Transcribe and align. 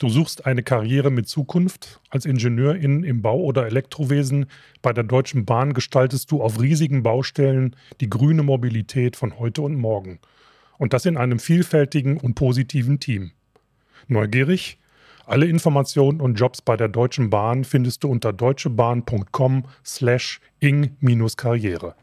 Du 0.00 0.08
suchst 0.08 0.46
eine 0.46 0.62
Karriere 0.62 1.10
mit 1.10 1.28
Zukunft. 1.28 2.00
Als 2.08 2.24
Ingenieurin 2.24 3.04
im 3.04 3.20
Bau- 3.20 3.42
oder 3.42 3.66
Elektrowesen 3.66 4.46
bei 4.80 4.94
der 4.94 5.04
Deutschen 5.04 5.44
Bahn 5.44 5.74
gestaltest 5.74 6.30
du 6.30 6.42
auf 6.42 6.58
riesigen 6.58 7.02
Baustellen 7.02 7.76
die 8.00 8.08
grüne 8.08 8.42
Mobilität 8.42 9.14
von 9.14 9.38
heute 9.38 9.60
und 9.60 9.74
morgen. 9.74 10.18
Und 10.78 10.94
das 10.94 11.04
in 11.04 11.18
einem 11.18 11.38
vielfältigen 11.38 12.16
und 12.16 12.34
positiven 12.34 12.98
Team. 12.98 13.32
Neugierig? 14.08 14.78
Alle 15.26 15.44
Informationen 15.44 16.22
und 16.22 16.36
Jobs 16.36 16.62
bei 16.62 16.78
der 16.78 16.88
Deutschen 16.88 17.28
Bahn 17.28 17.64
findest 17.64 18.02
du 18.02 18.08
unter 18.08 18.32
deutschebahn.com 18.32 19.66
slash 19.84 20.40
ing-karriere. 20.60 21.94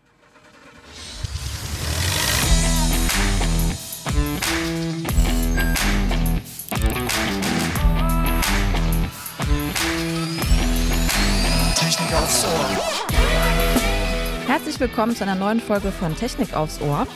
Herzlich 14.67 14.89
willkommen 14.89 15.15
zu 15.15 15.23
einer 15.23 15.35
neuen 15.35 15.61
Folge 15.61 15.93
von 15.93 16.13
Technik 16.13 16.53
aufs 16.53 16.81
Ohr. 16.81 17.07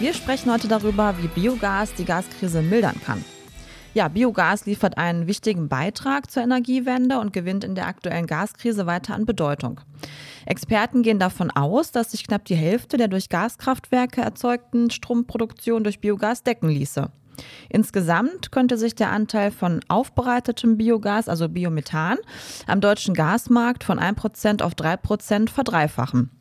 Wir 0.00 0.12
sprechen 0.12 0.50
heute 0.50 0.66
darüber, 0.66 1.14
wie 1.18 1.28
Biogas 1.28 1.94
die 1.94 2.04
Gaskrise 2.04 2.62
mildern 2.62 3.00
kann. 3.06 3.24
Ja, 3.94 4.08
Biogas 4.08 4.66
liefert 4.66 4.98
einen 4.98 5.28
wichtigen 5.28 5.68
Beitrag 5.68 6.28
zur 6.32 6.42
Energiewende 6.42 7.20
und 7.20 7.32
gewinnt 7.32 7.62
in 7.62 7.76
der 7.76 7.86
aktuellen 7.86 8.26
Gaskrise 8.26 8.86
weiter 8.86 9.14
an 9.14 9.24
Bedeutung. 9.24 9.80
Experten 10.46 11.04
gehen 11.04 11.20
davon 11.20 11.52
aus, 11.52 11.92
dass 11.92 12.10
sich 12.10 12.26
knapp 12.26 12.44
die 12.44 12.56
Hälfte 12.56 12.96
der 12.96 13.06
durch 13.06 13.28
Gaskraftwerke 13.28 14.20
erzeugten 14.20 14.90
Stromproduktion 14.90 15.84
durch 15.84 16.00
Biogas 16.00 16.42
decken 16.42 16.70
ließe. 16.70 17.12
Insgesamt 17.68 18.50
könnte 18.50 18.76
sich 18.76 18.96
der 18.96 19.12
Anteil 19.12 19.52
von 19.52 19.78
aufbereitetem 19.86 20.76
Biogas, 20.76 21.28
also 21.28 21.48
Biomethan, 21.48 22.18
am 22.66 22.80
deutschen 22.80 23.14
Gasmarkt 23.14 23.84
von 23.84 24.00
1% 24.00 24.60
auf 24.60 24.74
3% 24.74 25.50
verdreifachen. 25.50 26.32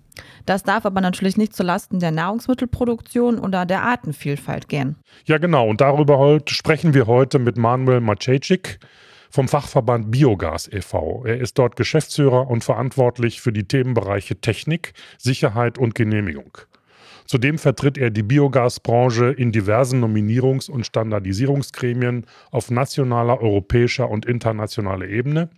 Das 0.45 0.63
darf 0.63 0.85
aber 0.85 1.02
natürlich 1.02 1.38
nicht 1.38 1.55
zulasten 1.55 1.99
der 1.99 2.11
Nahrungsmittelproduktion 2.11 3.39
oder 3.39 3.66
der 3.66 3.83
Artenvielfalt 3.83 4.69
gehen. 4.69 4.95
Ja, 5.25 5.38
genau. 5.38 5.67
Und 5.67 5.81
darüber 5.81 6.39
sprechen 6.47 6.94
wir 6.94 7.07
heute 7.07 7.39
mit 7.39 7.57
Manuel 7.57 8.02
Maciejczyk 8.02 8.80
vom 9.30 9.47
Fachverband 9.47 10.11
Biogas 10.11 10.72
e.V. 10.72 11.25
Er 11.25 11.39
ist 11.41 11.57
dort 11.57 11.75
Geschäftsführer 11.75 12.49
und 12.49 12.63
verantwortlich 12.63 13.41
für 13.41 13.52
die 13.52 13.67
Themenbereiche 13.67 14.39
Technik, 14.39 14.94
Sicherheit 15.17 15.77
und 15.77 15.94
Genehmigung. 15.95 16.57
Zudem 17.25 17.57
vertritt 17.57 17.97
er 17.97 18.11
die 18.11 18.23
Biogasbranche 18.23 19.31
in 19.31 19.52
diversen 19.52 20.03
Nominierungs- 20.03 20.69
und 20.69 20.85
Standardisierungsgremien 20.85 22.27
auf 22.52 22.69
nationaler, 22.69 23.41
europäischer 23.41 24.09
und 24.09 24.25
internationaler 24.25 25.07
Ebene. 25.07 25.50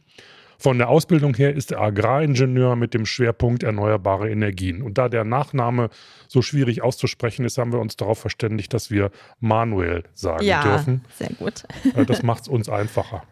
Von 0.58 0.78
der 0.78 0.90
Ausbildung 0.90 1.36
her 1.36 1.56
ist 1.56 1.72
er 1.72 1.82
Agraringenieur 1.82 2.76
mit 2.76 2.94
dem 2.94 3.06
Schwerpunkt 3.06 3.64
erneuerbare 3.64 4.30
Energien. 4.30 4.82
Und 4.82 4.98
da 4.98 5.08
der 5.10 5.24
Nachname 5.24 5.90
so 6.28 6.42
schwierig 6.42 6.82
auszusprechen 6.82 7.46
ist, 7.46 7.58
haben 7.58 7.72
wir 7.72 7.80
uns 7.80 7.96
darauf 7.96 8.20
verständigt, 8.20 8.74
dass 8.74 8.90
wir 8.90 9.12
Manuel 9.40 10.04
sagen 10.14 10.44
ja, 10.44 10.64
dürfen. 10.64 11.06
Sehr 11.16 11.30
gut. 11.38 11.64
Äh, 11.96 12.06
das 12.06 12.24
macht 12.24 12.44
es 12.44 12.48
uns 12.48 12.70
einfacher. 12.70 13.24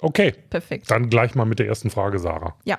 Okay. 0.00 0.34
Perfekt. 0.50 0.90
Dann 0.90 1.08
gleich 1.08 1.34
mal 1.34 1.44
mit 1.44 1.58
der 1.58 1.66
ersten 1.66 1.90
Frage, 1.90 2.18
Sarah. 2.18 2.54
Ja. 2.64 2.78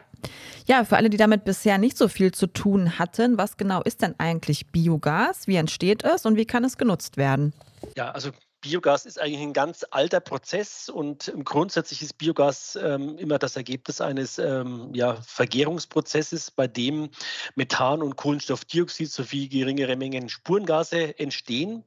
Ja, 0.68 0.84
für 0.84 0.98
alle, 0.98 1.10
die 1.10 1.18
damit 1.18 1.44
bisher 1.44 1.78
nicht 1.78 1.98
so 1.98 2.08
viel 2.08 2.32
zu 2.32 2.48
tun 2.48 2.98
hatten, 2.98 3.38
was 3.38 3.58
genau 3.58 3.82
ist 3.82 4.02
denn 4.02 4.16
eigentlich 4.18 4.68
Biogas? 4.68 5.48
Wie 5.48 5.56
entsteht 5.56 6.04
es 6.04 6.26
und 6.26 6.38
wie 6.38 6.46
kann 6.46 6.64
es 6.64 6.78
genutzt 6.78 7.18
werden? 7.18 7.54
Ja, 7.96 8.12
also 8.12 8.32
Biogas 8.66 9.06
ist 9.06 9.22
eigentlich 9.22 9.44
ein 9.44 9.54
ganz 9.54 9.86
alter 9.92 10.20
Prozess 10.20 10.90
und 10.90 11.32
grundsätzlich 11.44 12.02
ist 12.02 12.18
Biogas 12.18 12.76
ähm, 12.82 13.16
immer 13.20 13.38
das 13.38 13.56
Ergebnis 13.56 14.02
eines 14.02 14.40
ähm, 14.40 14.90
ja, 14.92 15.18
Vergärungsprozesses, 15.22 16.50
bei 16.50 16.66
dem 16.66 17.10
Methan 17.54 18.02
und 18.02 18.16
Kohlenstoffdioxid 18.16 19.12
sowie 19.12 19.50
geringere 19.50 19.96
Mengen 19.96 20.30
Spurengase 20.30 21.20
entstehen. 21.20 21.84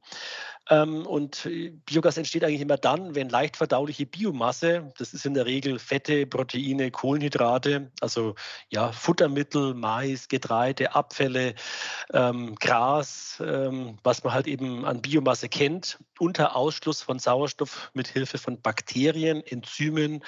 Ähm, 0.69 1.05
und 1.05 1.45
äh, 1.47 1.71
Biogas 1.85 2.17
entsteht 2.17 2.43
eigentlich 2.43 2.61
immer 2.61 2.77
dann, 2.77 3.15
wenn 3.15 3.29
leicht 3.29 3.57
verdauliche 3.57 4.05
Biomasse, 4.05 4.91
das 4.97 5.13
ist 5.13 5.25
in 5.25 5.33
der 5.33 5.45
Regel 5.45 5.79
Fette, 5.79 6.27
Proteine, 6.27 6.91
Kohlenhydrate, 6.91 7.91
also 8.01 8.35
ja, 8.69 8.91
Futtermittel, 8.91 9.73
Mais, 9.73 10.27
Getreide, 10.27 10.93
Abfälle, 10.93 11.55
ähm, 12.13 12.55
Gras, 12.55 13.41
ähm, 13.43 13.97
was 14.03 14.23
man 14.23 14.33
halt 14.33 14.47
eben 14.47 14.85
an 14.85 15.01
Biomasse 15.01 15.49
kennt, 15.49 15.99
unter 16.19 16.55
Ausschluss 16.55 17.01
von 17.01 17.17
Sauerstoff 17.17 17.89
mit 17.93 18.07
Hilfe 18.07 18.37
von 18.37 18.61
Bakterien, 18.61 19.41
Enzymen 19.41 20.23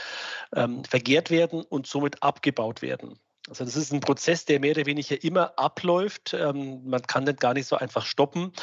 ähm, 0.56 0.84
vergärt 0.86 1.30
werden 1.30 1.62
und 1.62 1.86
somit 1.86 2.24
abgebaut 2.24 2.82
werden. 2.82 3.20
Also 3.50 3.66
das 3.66 3.76
ist 3.76 3.92
ein 3.92 4.02
Prozess, 4.02 4.46
der 4.46 4.60
mehr 4.60 4.72
oder 4.72 4.86
weniger 4.86 5.24
immer 5.24 5.58
abläuft. 5.58 6.34
Ähm, 6.34 6.82
man 6.86 7.02
kann 7.02 7.26
den 7.26 7.36
gar 7.38 7.54
nicht 7.54 7.68
so 7.68 7.76
einfach 7.76 8.06
stoppen. 8.06 8.54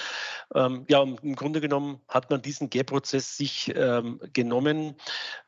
Ähm, 0.55 0.87
ja, 0.89 1.03
im 1.03 1.35
Grunde 1.35 1.61
genommen 1.61 2.01
hat 2.09 2.31
man 2.31 2.43
diesen 2.43 2.71
Gärprozess 2.71 3.37
sich 3.37 3.73
ähm, 3.75 4.21
genommen. 4.33 4.95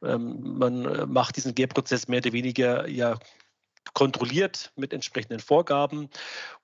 Ähm, 0.02 0.58
man 0.58 0.84
äh, 0.84 1.06
macht 1.06 1.36
diesen 1.36 1.54
Gärprozess 1.54 2.08
mehr 2.08 2.19
oder 2.19 2.32
weniger 2.32 2.88
ja 2.88 3.19
kontrolliert 3.94 4.72
mit 4.76 4.92
entsprechenden 4.92 5.41
Vorgaben. 5.41 6.10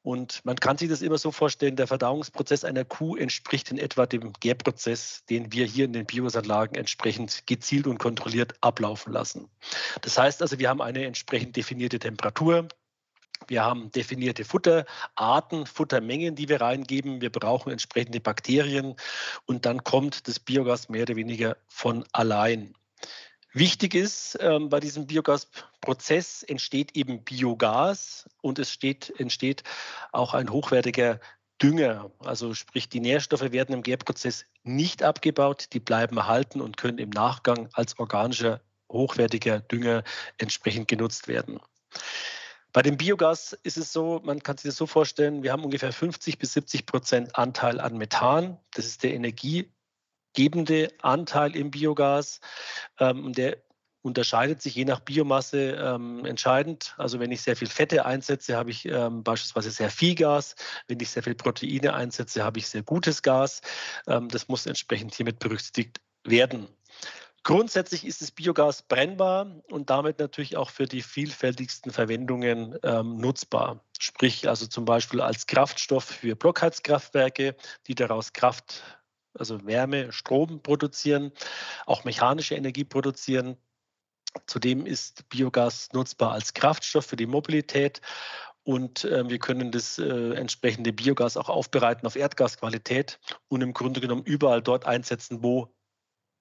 Und 0.03 0.45
man 0.45 0.57
kann 0.57 0.79
sich 0.79 0.89
das 0.89 1.03
immer 1.03 1.19
so 1.19 1.33
vorstellen, 1.33 1.77
der 1.77 1.87
Verdauungsprozess 1.87 2.65
einer 2.65 2.85
Kuh 2.85 3.17
entspricht 3.17 3.71
in 3.71 3.79
etwa 3.79 4.07
dem 4.07 4.33
Gärprozess, 4.35 5.25
den 5.29 5.53
wir 5.53 5.67
hier 5.67 5.87
in 5.87 5.93
den 5.93 6.07
Biogasanlagen 6.07 6.77
entsprechend 6.77 7.47
gezielt 7.47 7.87
und 7.87 7.99
kontrolliert 7.99 8.55
ablaufen 8.61 9.13
lassen. 9.13 9.49
Das 10.03 10.17
heißt 10.19 10.43
also, 10.43 10.59
wir 10.59 10.69
haben 10.69 10.83
eine 10.83 11.05
entsprechend 11.05 11.57
definierte 11.57 11.99
Temperatur, 11.99 12.69
wir 13.49 13.63
haben 13.63 13.91
definierte 13.93 14.45
Futterarten, 14.45 15.67
Futtermengen, 15.67 16.35
die 16.35 16.49
wir 16.49 16.61
reingeben. 16.61 17.21
Wir 17.21 17.31
brauchen 17.31 17.71
entsprechende 17.71 18.21
Bakterien 18.21 18.97
und 19.45 19.67
dann 19.67 19.85
kommt 19.85 20.27
das 20.27 20.41
Biogas 20.41 20.89
mehr 20.89 21.03
oder 21.03 21.17
weniger 21.17 21.57
von 21.69 22.05
allein. 22.13 22.75
Wichtig 23.57 23.95
ist, 23.95 24.37
ähm, 24.43 24.69
bei 24.69 24.81
diesem 24.81 25.07
Biogasprozess 25.07 26.43
entsteht 26.43 26.95
eben 26.95 27.25
Biogas 27.25 28.29
und 28.43 28.59
es 28.59 28.71
steht, 28.71 29.19
entsteht 29.19 29.63
auch 30.13 30.35
ein 30.35 30.51
hochwertiger 30.51 31.21
Dünger. 31.63 32.11
Also 32.19 32.53
sprich, 32.53 32.91
die 32.91 33.01
Nährstoffe 33.01 33.53
werden 33.53 33.75
im 33.75 33.83
Gärprozess 33.83 34.45
nicht 34.63 35.03
abgebaut, 35.03 35.69
die 35.73 35.81
bleiben 35.81 36.19
erhalten 36.19 36.61
und 36.61 36.77
können 36.77 36.99
im 36.99 37.09
Nachgang 37.09 37.71
als 37.73 37.99
organischer, 37.99 38.61
hochwertiger 38.93 39.61
Dünger 39.61 40.05
entsprechend 40.37 40.87
genutzt 40.87 41.27
werden. 41.27 41.59
Bei 42.75 42.83
dem 42.83 42.99
Biogas 42.99 43.55
ist 43.63 43.79
es 43.79 43.91
so, 43.91 44.21
man 44.23 44.43
kann 44.43 44.59
sich 44.59 44.69
das 44.69 44.77
so 44.77 44.87
vorstellen, 44.87 45.43
wir 45.43 45.53
haben 45.53 45.65
ungefähr 45.65 45.95
50 45.95 46.39
bis 46.39 46.53
70 46.53 46.85
Prozent 46.85 47.39
Anteil 47.39 47.81
an 47.81 47.97
Methan. 47.97 48.59
Das 48.75 48.85
ist 48.85 49.03
der 49.03 49.15
Energie, 49.15 49.73
gebende 50.37 50.93
Anteil 51.03 51.57
im 51.57 51.73
Biogas. 51.73 52.41
Ähm, 53.01 53.33
der 53.33 53.57
unterscheidet 54.03 54.63
sich 54.63 54.77
je 54.77 54.85
nach 54.85 55.01
Biomasse 55.01 55.73
ähm, 55.73 56.25
entscheidend. 56.25 56.95
Also 56.97 57.19
wenn 57.19 57.33
ich 57.33 57.43
sehr 57.43 57.57
viel 57.57 57.67
Fette 57.67 58.07
einsetze, 58.07 58.57
habe 58.57 58.71
ich 58.71 58.87
ähm, 58.87 59.25
beispielsweise 59.25 59.73
sehr 59.73 59.91
viel 59.91 60.15
Gas. 60.15 60.55
Wenn 60.87 61.01
ich 61.01 61.11
sehr 61.11 61.25
viel 61.25 61.35
Proteine 61.35 61.93
einsetze, 61.93 62.45
habe 62.45 62.61
ich 62.61 62.69
sehr 62.69 62.85
gutes 62.85 63.23
Gas. 63.23 63.63
Ähm, 64.07 64.29
das 64.29 64.47
muss 64.47 64.67
entsprechend 64.67 65.13
hiermit 65.13 65.41
berücksichtigt 65.41 66.01
werden. 66.23 66.69
Grundsätzlich 67.43 68.05
ist 68.05 68.23
das 68.23 68.33
Biogas 68.33 68.83
brennbar 68.83 69.63
und 69.71 69.91
damit 69.91 70.19
natürlich 70.19 70.57
auch 70.57 70.71
für 70.71 70.87
die 70.87 71.03
vielfältigsten 71.03 71.93
Verwendungen 71.93 72.77
ähm, 72.83 73.17
nutzbar. 73.19 73.85
Sprich 73.99 74.49
also 74.49 74.67
zum 74.67 74.85
Beispiel 74.85 75.21
als 75.21 75.47
Kraftstoff 75.47 76.05
für 76.05 76.37
Blockheizkraftwerke, 76.37 77.57
die 77.87 77.95
daraus 77.95 78.33
Kraft 78.33 78.83
also 79.39 79.65
Wärme, 79.67 80.13
Strom 80.13 80.63
produzieren, 80.63 81.33
auch 81.87 82.05
mechanische 82.05 82.55
Energie 82.55 82.85
produzieren. 82.85 83.57
Zudem 84.47 84.85
ist 84.85 85.29
Biogas 85.29 85.89
nutzbar 85.93 86.33
als 86.33 86.53
Kraftstoff 86.53 87.07
für 87.07 87.17
die 87.17 87.27
Mobilität 87.27 88.01
und 88.67 89.05
äh, 89.05 89.29
wir 89.29 89.39
können 89.39 89.71
das 89.71 89.99
äh, 89.99 90.33
entsprechende 90.35 90.93
Biogas 90.93 91.37
auch 91.37 91.49
aufbereiten 91.49 92.07
auf 92.07 92.17
Erdgasqualität 92.17 93.21
und 93.49 93.63
im 93.63 93.73
Grunde 93.73 94.01
genommen 94.01 94.25
überall 94.25 94.61
dort 94.61 94.87
einsetzen, 94.87 95.43
wo 95.43 95.73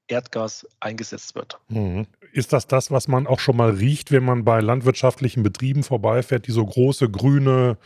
Erdgas 0.07 0.68
eingesetzt 0.80 1.36
wird. 1.36 1.59
Mhm. 1.68 2.07
Ist 2.31 2.51
das 2.51 2.68
das, 2.68 2.91
was 2.91 3.07
man 3.07 3.27
auch 3.27 3.39
schon 3.39 3.57
mal 3.57 3.69
riecht, 3.71 4.12
wenn 4.12 4.25
man 4.25 4.44
bei 4.44 4.59
landwirtschaftlichen 4.59 5.44
Betrieben 5.44 5.83
vorbeifährt, 5.83 6.48
die 6.48 6.51
so 6.51 6.65
große 6.65 7.09
grüne 7.09 7.77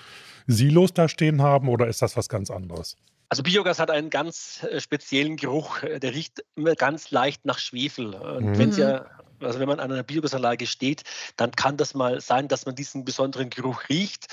Silos 0.48 0.94
da 0.94 1.08
stehen 1.10 1.42
haben, 1.42 1.68
oder 1.68 1.88
ist 1.88 2.02
das 2.02 2.18
was 2.18 2.30
ganz 2.30 2.50
anderes? 2.50 2.96
Also 3.30 3.44
Biogas 3.44 3.80
hat 3.80 3.92
einen 3.92 4.10
ganz 4.10 4.64
äh, 4.64 4.82
speziellen 4.82 5.38
Geruch. 5.38 5.80
Der 5.82 6.14
riecht 6.14 6.44
immer 6.56 6.76
ganz 6.76 7.12
leicht 7.12 7.46
nach 7.46 7.60
Schwefel. 7.60 8.16
Und 8.16 8.46
mhm. 8.46 8.58
wenn 8.58 8.72
Sie 8.72 8.82
ja 8.82 9.06
also 9.44 9.60
wenn 9.60 9.68
man 9.68 9.80
an 9.80 9.92
einer 9.92 10.04
Biogasanlage 10.04 10.66
steht, 10.66 11.04
dann 11.38 11.52
kann 11.52 11.78
das 11.78 11.94
mal 11.94 12.22
sein, 12.22 12.48
dass 12.48 12.66
man 12.66 12.76
diesen 12.76 13.06
besonderen 13.06 13.50
Geruch 13.50 13.84
riecht. 13.90 14.28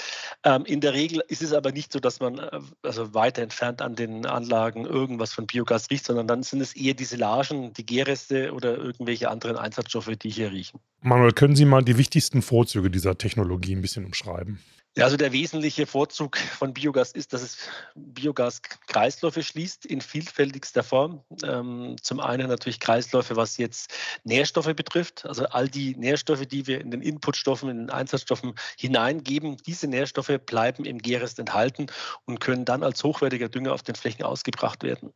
Ähm, 0.44 0.64
in 0.64 0.80
der 0.80 0.94
Regel 0.94 1.22
ist 1.28 1.42
es 1.42 1.52
aber 1.52 1.72
nicht 1.72 1.92
so, 1.92 2.00
dass 2.00 2.20
man 2.20 2.38
äh, 2.38 2.60
also 2.82 3.14
weiter 3.14 3.42
entfernt 3.42 3.82
an 3.82 3.94
den 3.94 4.26
Anlagen 4.26 4.84
irgendwas 4.84 5.32
von 5.32 5.46
Biogas 5.46 5.90
riecht, 5.90 6.06
sondern 6.06 6.26
dann 6.26 6.42
sind 6.42 6.60
es 6.60 6.74
eher 6.74 6.94
die 6.94 7.04
Silagen, 7.04 7.72
die 7.72 7.86
Gärreste 7.86 8.52
oder 8.52 8.76
irgendwelche 8.76 9.30
anderen 9.30 9.56
Einsatzstoffe, 9.56 10.10
die 10.20 10.30
hier 10.30 10.50
riechen. 10.50 10.80
Manuel, 11.00 11.32
können 11.32 11.56
Sie 11.56 11.64
mal 11.64 11.82
die 11.82 11.98
wichtigsten 11.98 12.42
Vorzüge 12.42 12.90
dieser 12.90 13.16
Technologie 13.16 13.74
ein 13.74 13.82
bisschen 13.82 14.04
umschreiben? 14.04 14.60
Ja, 14.98 15.04
also 15.04 15.18
der 15.18 15.32
wesentliche 15.32 15.86
Vorzug 15.86 16.38
von 16.38 16.72
Biogas 16.72 17.12
ist, 17.12 17.34
dass 17.34 17.42
es 17.42 17.58
Biogaskreisläufe 17.96 19.42
schließt 19.42 19.84
in 19.84 20.00
vielfältigster 20.00 20.82
Form. 20.82 21.22
Ähm, 21.44 21.96
zum 22.00 22.18
einen 22.18 22.48
natürlich 22.48 22.80
Kreisläufe, 22.80 23.36
was 23.36 23.58
jetzt 23.58 23.92
Nährstoffe 24.24 24.74
betrifft. 24.74 25.26
Also 25.26 25.44
all 25.48 25.68
die 25.68 25.94
Nährstoffe, 25.96 26.46
die 26.46 26.66
wir 26.66 26.80
in 26.80 26.90
den 26.90 27.02
Inputstoffen, 27.02 27.68
in 27.68 27.76
den 27.76 27.90
Einsatzstoffen 27.90 28.54
hineingeben, 28.78 29.58
diese 29.66 29.86
Nährstoffe 29.86 30.32
bleiben 30.46 30.86
im 30.86 30.96
Gärrest 30.96 31.38
enthalten 31.38 31.88
und 32.24 32.40
können 32.40 32.64
dann 32.64 32.82
als 32.82 33.04
hochwertiger 33.04 33.50
Dünger 33.50 33.74
auf 33.74 33.82
den 33.82 33.96
Flächen 33.96 34.24
ausgebracht 34.24 34.82
werden. 34.82 35.12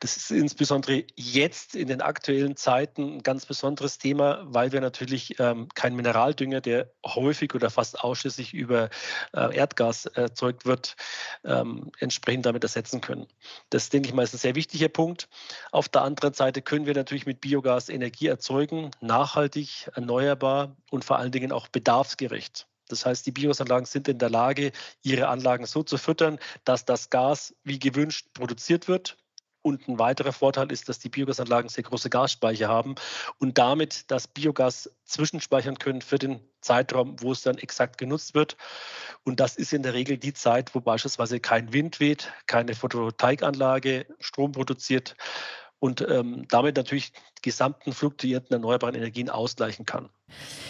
Das 0.00 0.16
ist 0.16 0.30
insbesondere 0.30 1.04
jetzt 1.16 1.74
in 1.74 1.88
den 1.88 2.00
aktuellen 2.00 2.56
Zeiten 2.56 3.16
ein 3.16 3.22
ganz 3.22 3.44
besonderes 3.44 3.98
Thema, 3.98 4.40
weil 4.46 4.72
wir 4.72 4.80
natürlich 4.80 5.38
ähm, 5.38 5.68
kein 5.74 5.94
Mineraldünger, 5.94 6.62
der 6.62 6.90
häufig 7.04 7.54
oder 7.54 7.68
fast 7.68 8.00
ausschließlich 8.00 8.54
über 8.54 8.88
äh, 9.32 9.56
Erdgas 9.56 10.06
erzeugt 10.06 10.66
wird, 10.66 10.96
ähm, 11.44 11.90
entsprechend 11.98 12.46
damit 12.46 12.62
ersetzen 12.62 13.00
können. 13.00 13.26
Das, 13.70 13.88
denke 13.88 14.08
ich 14.08 14.14
mal, 14.14 14.22
ist 14.22 14.34
ein 14.34 14.38
sehr 14.38 14.54
wichtiger 14.54 14.88
Punkt. 14.88 15.28
Auf 15.72 15.88
der 15.88 16.02
anderen 16.02 16.34
Seite 16.34 16.62
können 16.62 16.86
wir 16.86 16.94
natürlich 16.94 17.26
mit 17.26 17.40
Biogas 17.40 17.88
Energie 17.88 18.26
erzeugen, 18.26 18.90
nachhaltig, 19.00 19.90
erneuerbar 19.94 20.76
und 20.90 21.04
vor 21.04 21.18
allen 21.18 21.32
Dingen 21.32 21.52
auch 21.52 21.68
bedarfsgerecht. 21.68 22.66
Das 22.88 23.04
heißt, 23.04 23.26
die 23.26 23.32
Biogasanlagen 23.32 23.86
sind 23.86 24.08
in 24.08 24.18
der 24.18 24.30
Lage, 24.30 24.72
ihre 25.02 25.28
Anlagen 25.28 25.66
so 25.66 25.82
zu 25.82 25.98
füttern, 25.98 26.38
dass 26.64 26.84
das 26.84 27.10
Gas 27.10 27.54
wie 27.62 27.78
gewünscht 27.78 28.28
produziert 28.32 28.88
wird 28.88 29.18
und 29.68 29.86
ein 29.86 29.98
weiterer 29.98 30.32
Vorteil 30.32 30.72
ist, 30.72 30.88
dass 30.88 30.98
die 30.98 31.10
Biogasanlagen 31.10 31.68
sehr 31.68 31.84
große 31.84 32.08
Gasspeicher 32.08 32.68
haben 32.68 32.94
und 33.38 33.58
damit 33.58 34.10
das 34.10 34.26
Biogas 34.26 34.90
zwischenspeichern 35.04 35.78
können 35.78 36.00
für 36.00 36.18
den 36.18 36.40
Zeitraum, 36.62 37.16
wo 37.20 37.32
es 37.32 37.42
dann 37.42 37.58
exakt 37.58 37.98
genutzt 37.98 38.34
wird. 38.34 38.56
Und 39.24 39.40
das 39.40 39.56
ist 39.56 39.72
in 39.72 39.82
der 39.82 39.92
Regel 39.92 40.16
die 40.16 40.32
Zeit, 40.32 40.74
wo 40.74 40.80
beispielsweise 40.80 41.38
kein 41.38 41.72
Wind 41.72 42.00
weht, 42.00 42.32
keine 42.46 42.74
Photovoltaikanlage 42.74 44.06
Strom 44.18 44.52
produziert 44.52 45.14
und 45.78 46.00
ähm, 46.00 46.46
damit 46.48 46.76
natürlich 46.76 47.12
gesamten 47.42 47.92
fluktuierenden 47.92 48.54
erneuerbaren 48.54 48.94
Energien 48.94 49.30
ausgleichen 49.30 49.86
kann. 49.86 50.08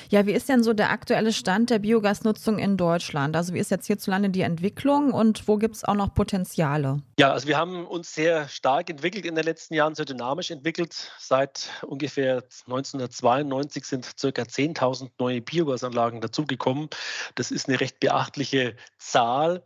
Ja, 0.09 0.25
wie 0.27 0.33
ist 0.33 0.49
denn 0.49 0.63
so 0.63 0.73
der 0.73 0.91
aktuelle 0.91 1.33
Stand 1.33 1.69
der 1.71 1.81
Biogasnutzung 1.81 2.59
in 2.59 2.77
Deutschland? 2.77 3.37
Also 3.37 3.53
wie 3.53 3.59
ist 3.59 3.71
jetzt 3.71 3.87
hierzulande 3.87 4.31
die 4.31 4.41
Entwicklung 4.41 5.13
und 5.13 5.47
wo 5.49 5.57
gibt 5.57 5.77
es 5.77 5.85
auch 5.85 5.95
noch 5.95 6.15
Potenziale? 6.15 7.03
Ja, 7.19 7.33
also 7.33 7.47
wir 7.47 7.59
haben 7.59 7.87
uns 7.87 8.15
sehr 8.15 8.49
stark 8.49 8.89
entwickelt 8.89 9.27
in 9.27 9.35
den 9.35 9.45
letzten 9.45 9.75
Jahren, 9.75 9.95
sehr 9.95 10.07
dynamisch 10.07 10.51
entwickelt. 10.51 11.13
Seit 11.19 11.69
ungefähr 11.87 12.45
1992 12.67 13.85
sind 13.85 14.05
ca. 14.17 14.29
10.000 14.29 15.11
neue 15.19 15.43
Biogasanlagen 15.43 16.23
dazugekommen. 16.23 16.89
Das 17.35 17.51
ist 17.51 17.69
eine 17.69 17.81
recht 17.81 18.01
beachtliche 18.01 18.77
Zahl. 18.97 19.63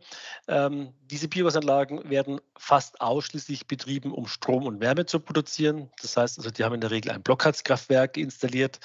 Ähm, 0.49 0.93
diese 1.09 1.29
Biogasanlagen 1.29 2.09
werden 2.09 2.41
fast 2.57 2.99
ausschließlich 2.99 3.67
betrieben, 3.67 4.11
um 4.11 4.27
Strom 4.27 4.65
und 4.65 4.81
Wärme 4.81 5.05
zu 5.05 5.19
produzieren. 5.19 5.89
Das 6.01 6.17
heißt 6.17 6.37
also, 6.39 6.49
die 6.49 6.63
haben 6.63 6.73
in 6.73 6.81
der 6.81 6.91
Regel 6.93 7.11
ein 7.11 7.23
Blockheizkraftwerk 7.23 8.17
installiert. 8.17 8.79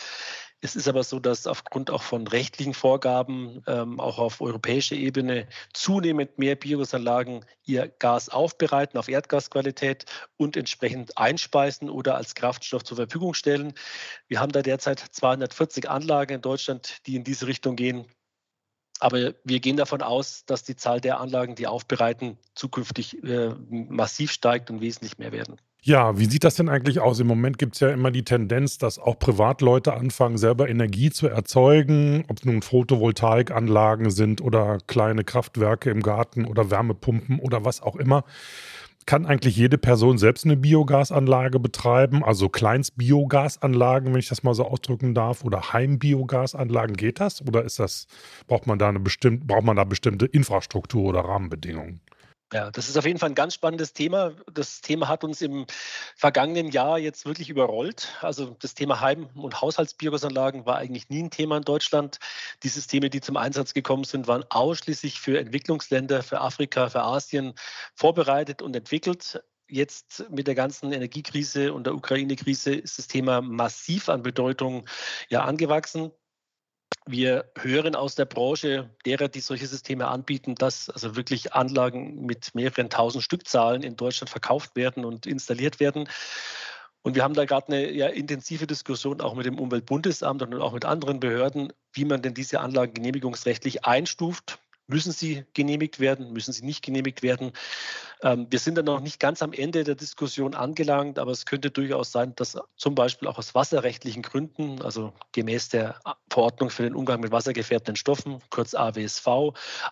Es 0.60 0.74
ist 0.74 0.88
aber 0.88 1.04
so, 1.04 1.20
dass 1.20 1.46
aufgrund 1.46 1.88
auch 1.88 2.02
von 2.02 2.26
rechtlichen 2.26 2.74
Vorgaben 2.74 3.62
ähm, 3.68 4.00
auch 4.00 4.18
auf 4.18 4.40
europäischer 4.40 4.96
Ebene 4.96 5.46
zunehmend 5.72 6.36
mehr 6.36 6.56
Biogasanlagen 6.56 7.44
ihr 7.64 7.86
Gas 7.86 8.28
aufbereiten 8.28 8.98
auf 8.98 9.08
Erdgasqualität 9.08 10.06
und 10.36 10.56
entsprechend 10.56 11.16
einspeisen 11.16 11.88
oder 11.88 12.16
als 12.16 12.34
Kraftstoff 12.34 12.82
zur 12.82 12.96
Verfügung 12.96 13.34
stellen. 13.34 13.72
Wir 14.26 14.40
haben 14.40 14.50
da 14.50 14.62
derzeit 14.62 14.98
240 14.98 15.88
Anlagen 15.88 16.34
in 16.34 16.42
Deutschland, 16.42 17.06
die 17.06 17.14
in 17.14 17.22
diese 17.22 17.46
Richtung 17.46 17.76
gehen. 17.76 18.06
Aber 18.98 19.34
wir 19.44 19.60
gehen 19.60 19.76
davon 19.76 20.02
aus, 20.02 20.44
dass 20.44 20.64
die 20.64 20.74
Zahl 20.74 21.00
der 21.00 21.20
Anlagen, 21.20 21.54
die 21.54 21.68
aufbereiten, 21.68 22.36
zukünftig 22.56 23.22
äh, 23.22 23.50
massiv 23.70 24.32
steigt 24.32 24.70
und 24.70 24.80
wesentlich 24.80 25.18
mehr 25.18 25.30
werden. 25.30 25.60
Ja, 25.88 26.18
wie 26.18 26.26
sieht 26.26 26.44
das 26.44 26.56
denn 26.56 26.68
eigentlich 26.68 27.00
aus? 27.00 27.18
Im 27.18 27.28
Moment 27.28 27.56
gibt 27.56 27.72
es 27.76 27.80
ja 27.80 27.88
immer 27.88 28.10
die 28.10 28.22
Tendenz, 28.22 28.76
dass 28.76 28.98
auch 28.98 29.18
Privatleute 29.18 29.94
anfangen, 29.94 30.36
selber 30.36 30.68
Energie 30.68 31.08
zu 31.08 31.28
erzeugen, 31.28 32.26
ob 32.28 32.36
es 32.36 32.44
nun 32.44 32.60
Photovoltaikanlagen 32.60 34.10
sind 34.10 34.42
oder 34.42 34.76
kleine 34.86 35.24
Kraftwerke 35.24 35.88
im 35.88 36.02
Garten 36.02 36.44
oder 36.44 36.70
Wärmepumpen 36.70 37.38
oder 37.38 37.64
was 37.64 37.80
auch 37.80 37.96
immer. 37.96 38.24
Kann 39.06 39.24
eigentlich 39.24 39.56
jede 39.56 39.78
Person 39.78 40.18
selbst 40.18 40.44
eine 40.44 40.58
Biogasanlage 40.58 41.58
betreiben, 41.58 42.22
also 42.22 42.50
Kleinstbiogasanlagen, 42.50 44.12
wenn 44.12 44.20
ich 44.20 44.28
das 44.28 44.42
mal 44.42 44.52
so 44.52 44.66
ausdrücken 44.66 45.14
darf, 45.14 45.42
oder 45.42 45.72
Heimbiogasanlagen, 45.72 46.96
geht 46.96 47.18
das? 47.18 47.40
Oder 47.40 47.64
ist 47.64 47.78
das, 47.78 48.08
braucht 48.46 48.66
man 48.66 48.78
da 48.78 48.90
eine 48.90 49.00
bestimmte, 49.00 49.46
braucht 49.46 49.64
man 49.64 49.76
da 49.76 49.84
bestimmte 49.84 50.26
Infrastruktur 50.26 51.04
oder 51.04 51.20
Rahmenbedingungen? 51.20 52.02
Ja, 52.50 52.70
das 52.70 52.88
ist 52.88 52.96
auf 52.96 53.04
jeden 53.04 53.18
Fall 53.18 53.28
ein 53.28 53.34
ganz 53.34 53.52
spannendes 53.52 53.92
Thema. 53.92 54.32
Das 54.50 54.80
Thema 54.80 55.06
hat 55.08 55.22
uns 55.22 55.42
im 55.42 55.66
vergangenen 56.16 56.70
Jahr 56.70 56.98
jetzt 56.98 57.26
wirklich 57.26 57.50
überrollt. 57.50 58.14
Also 58.22 58.56
das 58.60 58.74
Thema 58.74 59.00
Heim- 59.00 59.28
und 59.34 59.60
Haushaltsbiogasanlagen 59.60 60.64
war 60.64 60.76
eigentlich 60.76 61.10
nie 61.10 61.24
ein 61.24 61.30
Thema 61.30 61.58
in 61.58 61.64
Deutschland. 61.64 62.18
Die 62.62 62.68
Systeme, 62.68 63.10
die 63.10 63.20
zum 63.20 63.36
Einsatz 63.36 63.74
gekommen 63.74 64.04
sind, 64.04 64.28
waren 64.28 64.44
ausschließlich 64.48 65.20
für 65.20 65.38
Entwicklungsländer, 65.38 66.22
für 66.22 66.40
Afrika, 66.40 66.88
für 66.88 67.02
Asien 67.02 67.52
vorbereitet 67.94 68.62
und 68.62 68.74
entwickelt. 68.74 69.42
Jetzt 69.68 70.24
mit 70.30 70.46
der 70.46 70.54
ganzen 70.54 70.90
Energiekrise 70.92 71.74
und 71.74 71.84
der 71.84 71.94
Ukraine-Krise 71.94 72.72
ist 72.74 72.96
das 72.96 73.08
Thema 73.08 73.42
massiv 73.42 74.08
an 74.08 74.22
Bedeutung 74.22 74.88
ja 75.28 75.44
angewachsen. 75.44 76.12
Wir 77.06 77.50
hören 77.56 77.94
aus 77.94 78.14
der 78.14 78.26
Branche 78.26 78.90
derer, 79.06 79.28
die 79.28 79.40
solche 79.40 79.66
Systeme 79.66 80.08
anbieten, 80.08 80.54
dass 80.54 80.90
also 80.90 81.16
wirklich 81.16 81.54
Anlagen 81.54 82.26
mit 82.26 82.54
mehreren 82.54 82.90
tausend 82.90 83.24
Stückzahlen 83.24 83.82
in 83.82 83.96
Deutschland 83.96 84.30
verkauft 84.30 84.76
werden 84.76 85.04
und 85.04 85.26
installiert 85.26 85.80
werden. 85.80 86.08
Und 87.02 87.14
wir 87.14 87.22
haben 87.22 87.34
da 87.34 87.44
gerade 87.44 87.68
eine 87.68 87.90
ja, 87.90 88.08
intensive 88.08 88.66
Diskussion 88.66 89.20
auch 89.20 89.34
mit 89.34 89.46
dem 89.46 89.58
Umweltbundesamt 89.58 90.42
und 90.42 90.54
auch 90.54 90.72
mit 90.72 90.84
anderen 90.84 91.20
Behörden, 91.20 91.72
wie 91.92 92.04
man 92.04 92.20
denn 92.20 92.34
diese 92.34 92.60
Anlagen 92.60 92.94
genehmigungsrechtlich 92.94 93.84
einstuft. 93.84 94.58
Müssen 94.88 95.12
sie 95.12 95.44
genehmigt 95.54 96.00
werden? 96.00 96.32
Müssen 96.32 96.52
sie 96.52 96.64
nicht 96.64 96.84
genehmigt 96.84 97.22
werden? 97.22 97.52
Ähm, 98.22 98.46
wir 98.50 98.58
sind 98.58 98.76
dann 98.76 98.84
noch 98.84 99.00
nicht 99.00 99.20
ganz 99.20 99.42
am 99.42 99.52
Ende 99.52 99.84
der 99.84 99.94
Diskussion 99.94 100.54
angelangt, 100.54 101.18
aber 101.18 101.30
es 101.30 101.46
könnte 101.46 101.70
durchaus 101.70 102.12
sein, 102.12 102.34
dass 102.36 102.56
zum 102.76 102.94
Beispiel 102.94 103.28
auch 103.28 103.38
aus 103.38 103.54
wasserrechtlichen 103.54 104.22
Gründen, 104.22 104.82
also 104.82 105.12
gemäß 105.32 105.68
der 105.68 106.00
Verordnung 106.30 106.70
für 106.70 106.82
den 106.82 106.94
Umgang 106.94 107.20
mit 107.20 107.32
wassergefährdenden 107.32 107.96
Stoffen, 107.96 108.40
kurz 108.50 108.74
AWSV, 108.74 109.26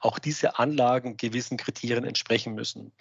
auch 0.00 0.18
diese 0.18 0.58
Anlagen 0.58 1.16
gewissen 1.16 1.56
Kriterien 1.56 2.04
entsprechen 2.04 2.54
müssen. 2.54 2.92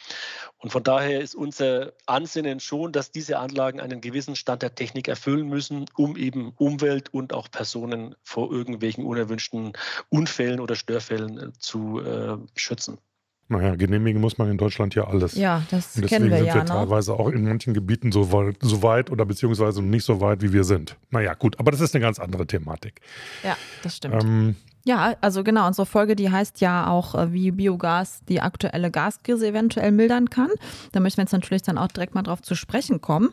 Und 0.58 0.72
von 0.72 0.84
daher 0.84 1.22
ist 1.22 1.36
unser 1.36 1.94
Ansinnen 2.06 2.60
schon, 2.60 2.92
dass 2.92 3.12
diese 3.12 3.40
Anlagen 3.40 3.80
einen 3.80 4.02
gewissen 4.02 4.36
Stand 4.36 4.62
der 4.62 4.76
Technik 4.76 5.08
erfüllen 5.08 5.48
müssen, 5.48 5.86
um 5.96 6.16
eben 6.18 6.54
Umwelt 6.58 7.14
und 7.14 7.34
auch 7.34 7.50
Personen 7.50 8.16
vor 8.24 8.52
irgendwelchen 8.52 9.06
unerwünschten 9.06 9.74
Unfällen 10.10 10.60
oder 10.60 10.76
Störfällen 10.76 11.38
äh, 11.38 11.54
zu 11.60 12.00
äh, 12.02 12.38
schützen. 12.56 13.00
Naja, 13.48 13.76
genehmigen 13.76 14.20
muss 14.20 14.40
man 14.40 14.50
in 14.50 14.58
Deutschland 14.58 14.96
ja 14.96 15.06
alles. 15.06 15.36
Ja, 15.36 15.62
das 15.70 15.94
kennen 15.94 16.32
wir 16.32 16.38
sind 16.38 16.48
ja. 16.48 16.56
wir 16.56 16.62
ne? 16.62 16.66
teilweise 16.66 17.14
auch 17.14 17.30
in 17.30 17.44
manchen 17.44 17.76
Gebieten 17.76 18.12
so 18.12 18.32
weit, 18.32 18.58
so 18.62 18.82
weit 18.82 19.12
oder 19.12 19.24
beziehungsweise 19.26 19.84
nicht 19.84 20.04
so 20.04 20.20
weit, 20.20 20.42
wie 20.42 20.52
wir 20.52 20.64
sind. 20.64 20.96
Naja, 21.12 21.36
gut, 21.36 21.60
aber 21.60 21.70
das 21.70 21.80
ist 21.80 21.94
eine 21.94 22.02
ganz 22.02 22.20
andere 22.20 22.48
Thematik. 22.48 23.02
Ja, 23.44 23.56
das 23.84 23.98
stimmt. 23.98 24.24
Ähm, 24.24 24.56
ja, 24.84 25.16
also 25.22 25.44
genau, 25.44 25.68
unsere 25.68 25.86
Folge, 25.86 26.16
die 26.16 26.32
heißt 26.32 26.62
ja 26.62 26.88
auch, 26.88 27.14
äh, 27.14 27.34
wie 27.34 27.52
Biogas 27.52 28.22
die 28.30 28.42
aktuelle 28.42 28.90
Gaskrise 28.90 29.48
eventuell 29.48 29.92
mildern 29.92 30.30
kann. 30.30 30.50
Da 30.92 31.00
möchten 31.00 31.18
wir 31.18 31.24
jetzt 31.24 31.32
natürlich 31.32 31.62
dann 31.64 31.78
auch 31.78 31.88
direkt 31.88 32.16
mal 32.16 32.24
drauf 32.24 32.42
zu 32.42 32.56
sprechen 32.56 33.02
kommen. 33.02 33.30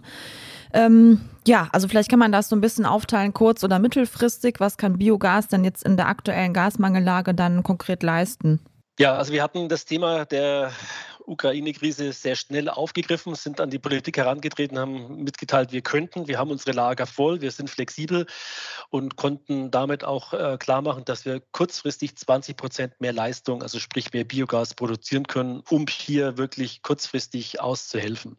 Ähm, 0.75 1.21
ja, 1.47 1.69
also 1.73 1.88
vielleicht 1.88 2.11
kann 2.11 2.19
man 2.19 2.33
das 2.33 2.49
so 2.49 2.57
ein 2.57 2.61
bisschen 2.61 2.87
aufteilen, 2.87 3.35
kurz- 3.35 3.64
oder 3.64 3.78
mittelfristig. 3.78 4.61
Was 4.61 4.76
kann 4.76 4.99
Biogas 4.99 5.49
denn 5.49 5.64
jetzt 5.64 5.85
in 5.85 5.97
der 5.97 6.09
aktuellen 6.09 6.54
Gasmangellage 6.54 7.35
dann 7.35 7.62
konkret 7.62 8.02
leisten? 8.02 8.61
Ja, 8.99 9.17
also 9.17 9.33
wir 9.33 9.43
hatten 9.43 9.69
das 9.69 9.85
Thema 9.85 10.27
der 10.27 10.73
Ukraine-Krise 11.26 12.12
sehr 12.12 12.37
schnell 12.37 12.69
aufgegriffen, 12.69 13.35
sind 13.35 13.61
an 13.61 13.71
die 13.71 13.79
Politik 13.79 14.17
herangetreten, 14.17 14.79
haben 14.79 15.23
mitgeteilt, 15.23 15.73
wir 15.73 15.83
könnten, 15.83 16.29
wir 16.29 16.38
haben 16.38 16.50
unsere 16.50 16.73
Lager 16.73 17.07
voll, 17.07 17.41
wir 17.41 17.50
sind 17.50 17.71
flexibel 17.71 18.26
und 18.91 19.17
konnten 19.17 19.71
damit 19.71 20.05
auch 20.05 20.33
äh, 20.33 20.57
klar 20.59 20.83
machen, 20.83 21.05
dass 21.05 21.25
wir 21.25 21.41
kurzfristig 21.52 22.17
20 22.17 22.57
Prozent 22.57 23.00
mehr 23.00 23.12
Leistung, 23.12 23.62
also 23.62 23.79
sprich 23.79 24.12
mehr 24.12 24.25
Biogas 24.25 24.75
produzieren 24.75 25.26
können, 25.26 25.62
um 25.71 25.87
hier 25.88 26.38
wirklich 26.38 26.83
kurzfristig 26.83 27.61
auszuhelfen. 27.61 28.37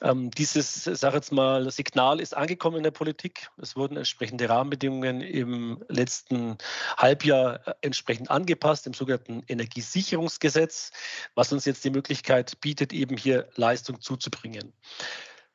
Ähm, 0.00 0.30
dieses, 0.30 0.84
sag 0.84 1.14
jetzt 1.14 1.32
mal, 1.32 1.70
Signal 1.70 2.20
ist 2.20 2.36
angekommen 2.36 2.76
in 2.76 2.82
der 2.84 2.92
Politik. 2.92 3.50
Es 3.60 3.74
wurden 3.74 3.96
entsprechende 3.96 4.48
Rahmenbedingungen 4.48 5.20
im 5.20 5.84
letzten 5.88 6.56
Halbjahr 6.96 7.66
äh, 7.66 7.74
entsprechend 7.80 8.30
angepasst, 8.30 8.86
im 8.86 8.94
sogenannten 8.94 9.42
Energiesicherungsgesetz, 9.48 10.92
was 11.34 11.52
uns 11.52 11.64
jetzt 11.64 11.84
die 11.84 11.90
Möglichkeit 11.98 12.60
bietet, 12.60 12.92
eben 12.92 13.16
hier 13.16 13.48
Leistung 13.56 14.00
zuzubringen. 14.00 14.72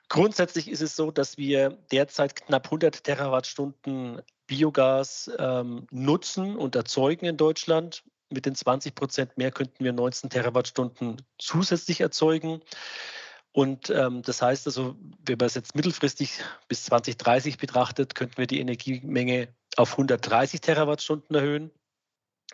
Grundsätzlich 0.10 0.68
ist 0.70 0.82
es 0.82 0.96
so, 0.96 1.10
dass 1.10 1.38
wir 1.38 1.78
derzeit 1.92 2.36
knapp 2.36 2.66
100 2.66 3.04
Terawattstunden 3.04 4.22
Biogas 4.46 5.32
ähm, 5.40 5.88
nutzen 5.90 6.58
und 6.58 6.76
erzeugen 6.76 7.26
in 7.26 7.38
Deutschland. 7.38 8.04
Mit 8.30 8.46
den 8.46 8.56
20 8.56 8.94
Prozent 8.94 9.38
mehr 9.38 9.52
könnten 9.52 9.84
wir 9.84 9.94
19 9.94 10.30
Terawattstunden 10.30 11.22
zusätzlich 11.40 12.02
erzeugen. 12.02 12.62
Und 13.54 13.90
ähm, 13.90 14.22
das 14.24 14.42
heißt 14.42 14.68
also, 14.68 14.96
wenn 15.26 15.38
man 15.38 15.48
es 15.48 15.56
jetzt 15.56 15.76
mittelfristig 15.76 16.42
bis 16.68 16.84
2030 16.86 17.58
betrachtet, 17.58 18.16
könnten 18.16 18.38
wir 18.38 18.48
die 18.48 18.60
Energiemenge 18.60 19.48
auf 19.78 19.94
130 19.94 20.62
Terawattstunden 20.62 21.36
erhöhen. 21.36 21.72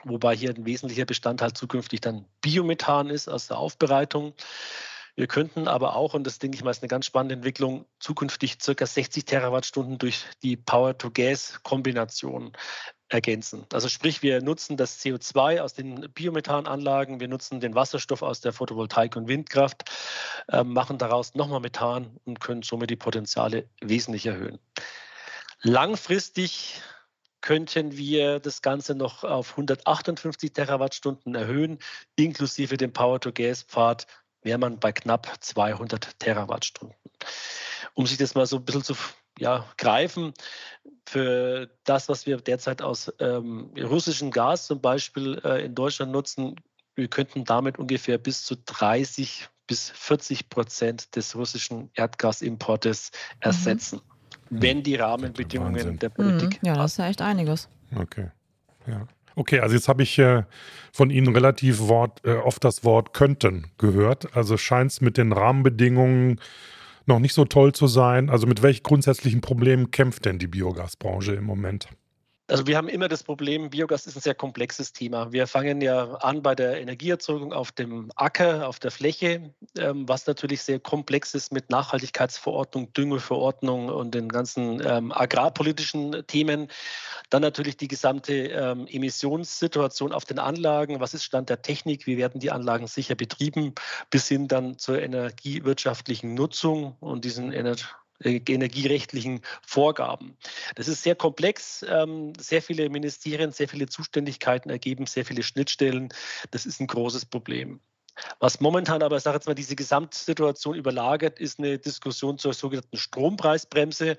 Wobei 0.03 0.35
hier 0.35 0.49
ein 0.49 0.65
wesentlicher 0.65 1.05
Bestandteil 1.05 1.53
zukünftig 1.53 2.01
dann 2.01 2.25
Biomethan 2.41 3.09
ist 3.09 3.27
aus 3.27 3.47
der 3.47 3.57
Aufbereitung. 3.57 4.33
Wir 5.15 5.27
könnten 5.27 5.67
aber 5.67 5.95
auch, 5.95 6.13
und 6.13 6.25
das 6.25 6.39
denke 6.39 6.55
ich 6.55 6.63
mal 6.63 6.71
ist 6.71 6.81
eine 6.81 6.87
ganz 6.87 7.05
spannende 7.05 7.35
Entwicklung, 7.35 7.85
zukünftig 7.99 8.57
ca. 8.59 8.85
60 8.85 9.25
Terawattstunden 9.25 9.97
durch 9.97 10.23
die 10.43 10.55
Power-to-Gas-Kombination 10.55 12.53
ergänzen. 13.09 13.65
Also 13.73 13.89
sprich, 13.89 14.21
wir 14.21 14.41
nutzen 14.41 14.77
das 14.77 14.99
CO2 14.99 15.59
aus 15.59 15.73
den 15.73 16.09
Biomethananlagen, 16.13 17.19
wir 17.19 17.27
nutzen 17.27 17.59
den 17.59 17.75
Wasserstoff 17.75 18.21
aus 18.21 18.39
der 18.39 18.53
Photovoltaik 18.53 19.15
und 19.15 19.27
Windkraft, 19.27 19.91
äh, 20.47 20.63
machen 20.63 20.97
daraus 20.99 21.35
nochmal 21.35 21.59
Methan 21.59 22.17
und 22.25 22.39
können 22.39 22.61
somit 22.61 22.89
die 22.89 22.95
Potenziale 22.95 23.67
wesentlich 23.81 24.27
erhöhen. 24.27 24.59
Langfristig 25.61 26.81
könnten 27.41 27.95
wir 27.95 28.39
das 28.39 28.61
Ganze 28.61 28.95
noch 28.95 29.23
auf 29.23 29.51
158 29.51 30.53
Terawattstunden 30.53 31.35
erhöhen, 31.35 31.79
inklusive 32.15 32.77
dem 32.77 32.93
Power-to-Gas-Pfad 32.93 34.07
wäre 34.41 34.57
man 34.57 34.79
bei 34.79 34.91
knapp 34.91 35.31
200 35.39 36.19
Terawattstunden. 36.19 36.95
Um 37.93 38.07
sich 38.07 38.17
das 38.17 38.35
mal 38.35 38.45
so 38.45 38.57
ein 38.57 38.65
bisschen 38.65 38.83
zu 38.83 38.95
ja, 39.37 39.65
greifen, 39.77 40.33
für 41.07 41.69
das, 41.85 42.09
was 42.09 42.25
wir 42.25 42.37
derzeit 42.37 42.81
aus 42.81 43.11
ähm, 43.19 43.71
russischem 43.77 44.31
Gas 44.31 44.67
zum 44.67 44.81
Beispiel 44.81 45.41
äh, 45.43 45.65
in 45.65 45.75
Deutschland 45.75 46.11
nutzen, 46.11 46.55
wir 46.95 47.07
könnten 47.07 47.45
damit 47.45 47.79
ungefähr 47.79 48.17
bis 48.17 48.43
zu 48.43 48.55
30 48.57 49.49
bis 49.67 49.91
40 49.91 50.49
Prozent 50.49 51.15
des 51.15 51.35
russischen 51.35 51.91
Erdgasimportes 51.93 53.11
ersetzen, 53.39 54.01
mhm. 54.03 54.08
Wenn 54.49 54.83
die 54.83 54.95
Rahmenbedingungen 54.95 55.99
der 55.99 56.09
Politik. 56.09 56.61
Mhm. 56.61 56.67
Ja, 56.67 56.75
das 56.75 56.93
ist 56.93 56.97
ja 56.97 57.07
echt 57.07 57.21
einiges. 57.21 57.69
Okay. 57.95 58.27
Ja. 58.87 59.07
Okay, 59.35 59.59
also 59.59 59.75
jetzt 59.75 59.87
habe 59.87 60.03
ich 60.03 60.19
äh, 60.19 60.43
von 60.91 61.09
Ihnen 61.09 61.33
relativ 61.33 61.79
Wort, 61.87 62.19
äh, 62.25 62.33
oft 62.33 62.63
das 62.63 62.83
Wort 62.83 63.13
könnten 63.13 63.71
gehört. 63.77 64.35
Also 64.35 64.57
scheint 64.57 64.91
es 64.91 65.01
mit 65.01 65.17
den 65.17 65.31
Rahmenbedingungen 65.31 66.41
noch 67.05 67.19
nicht 67.19 67.33
so 67.33 67.45
toll 67.45 67.73
zu 67.73 67.87
sein. 67.87 68.29
Also 68.29 68.47
mit 68.47 68.61
welchen 68.61 68.83
grundsätzlichen 68.83 69.41
Problemen 69.41 69.91
kämpft 69.91 70.25
denn 70.25 70.39
die 70.39 70.47
Biogasbranche 70.47 71.33
im 71.33 71.45
Moment? 71.45 71.87
Also 72.49 72.65
wir 72.65 72.77
haben 72.77 72.89
immer 72.89 73.07
das 73.07 73.21
Problem, 73.21 73.69
Biogas 73.69 74.07
ist 74.07 74.17
ein 74.17 74.21
sehr 74.21 74.33
komplexes 74.33 74.91
Thema. 74.91 75.31
Wir 75.31 75.45
fangen 75.45 75.81
ja 75.81 76.15
an 76.15 76.41
bei 76.41 76.55
der 76.55 76.81
Energieerzeugung 76.81 77.53
auf 77.53 77.71
dem 77.71 78.11
Acker, 78.15 78.67
auf 78.67 78.79
der 78.79 78.89
Fläche, 78.89 79.53
ähm, 79.77 80.09
was 80.09 80.25
natürlich 80.25 80.63
sehr 80.63 80.79
komplex 80.79 81.35
ist 81.35 81.53
mit 81.53 81.69
Nachhaltigkeitsverordnung, 81.69 82.91
Düngeverordnung 82.93 83.89
und 83.89 84.15
den 84.15 84.29
ganzen 84.29 84.81
ähm, 84.83 85.11
agrarpolitischen 85.11 86.23
Themen. 86.25 86.69
Dann 87.29 87.43
natürlich 87.43 87.77
die 87.77 87.87
gesamte 87.87 88.33
ähm, 88.33 88.87
Emissionssituation 88.87 90.11
auf 90.11 90.25
den 90.25 90.39
Anlagen. 90.39 90.99
Was 90.99 91.13
ist 91.13 91.25
Stand 91.25 91.49
der 91.49 91.61
Technik? 91.61 92.07
Wie 92.07 92.17
werden 92.17 92.39
die 92.39 92.49
Anlagen 92.49 92.87
sicher 92.87 93.13
betrieben? 93.13 93.75
Bis 94.09 94.27
hin 94.27 94.47
dann 94.47 94.79
zur 94.79 94.99
energiewirtschaftlichen 94.99 96.33
Nutzung 96.33 96.97
und 96.99 97.25
diesen 97.25 97.53
Ener 97.53 97.73
äh, 97.73 97.75
energierechtlichen 98.23 99.41
Vorgaben. 99.65 100.37
Das 100.75 100.87
ist 100.87 101.03
sehr 101.03 101.15
komplex. 101.15 101.85
Ähm, 101.87 102.33
sehr 102.37 102.61
viele 102.61 102.89
Ministerien, 102.89 103.51
sehr 103.51 103.69
viele 103.69 103.87
Zuständigkeiten 103.87 104.69
ergeben 104.69 105.05
sehr 105.05 105.25
viele 105.25 105.43
Schnittstellen. 105.43 106.09
Das 106.51 106.65
ist 106.65 106.79
ein 106.79 106.87
großes 106.87 107.25
Problem. 107.25 107.79
Was 108.39 108.59
momentan 108.59 109.01
aber, 109.01 109.17
ich 109.17 109.23
sage 109.23 109.37
jetzt 109.37 109.47
mal, 109.47 109.55
diese 109.55 109.75
Gesamtsituation 109.75 110.75
überlagert, 110.75 111.39
ist 111.39 111.59
eine 111.59 111.77
Diskussion 111.77 112.37
zur 112.37 112.53
sogenannten 112.53 112.97
Strompreisbremse, 112.97 114.17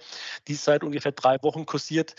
die 0.49 0.55
seit 0.55 0.85
ungefähr 0.85 1.13
drei 1.13 1.43
Wochen 1.43 1.67
kursiert. 1.67 2.15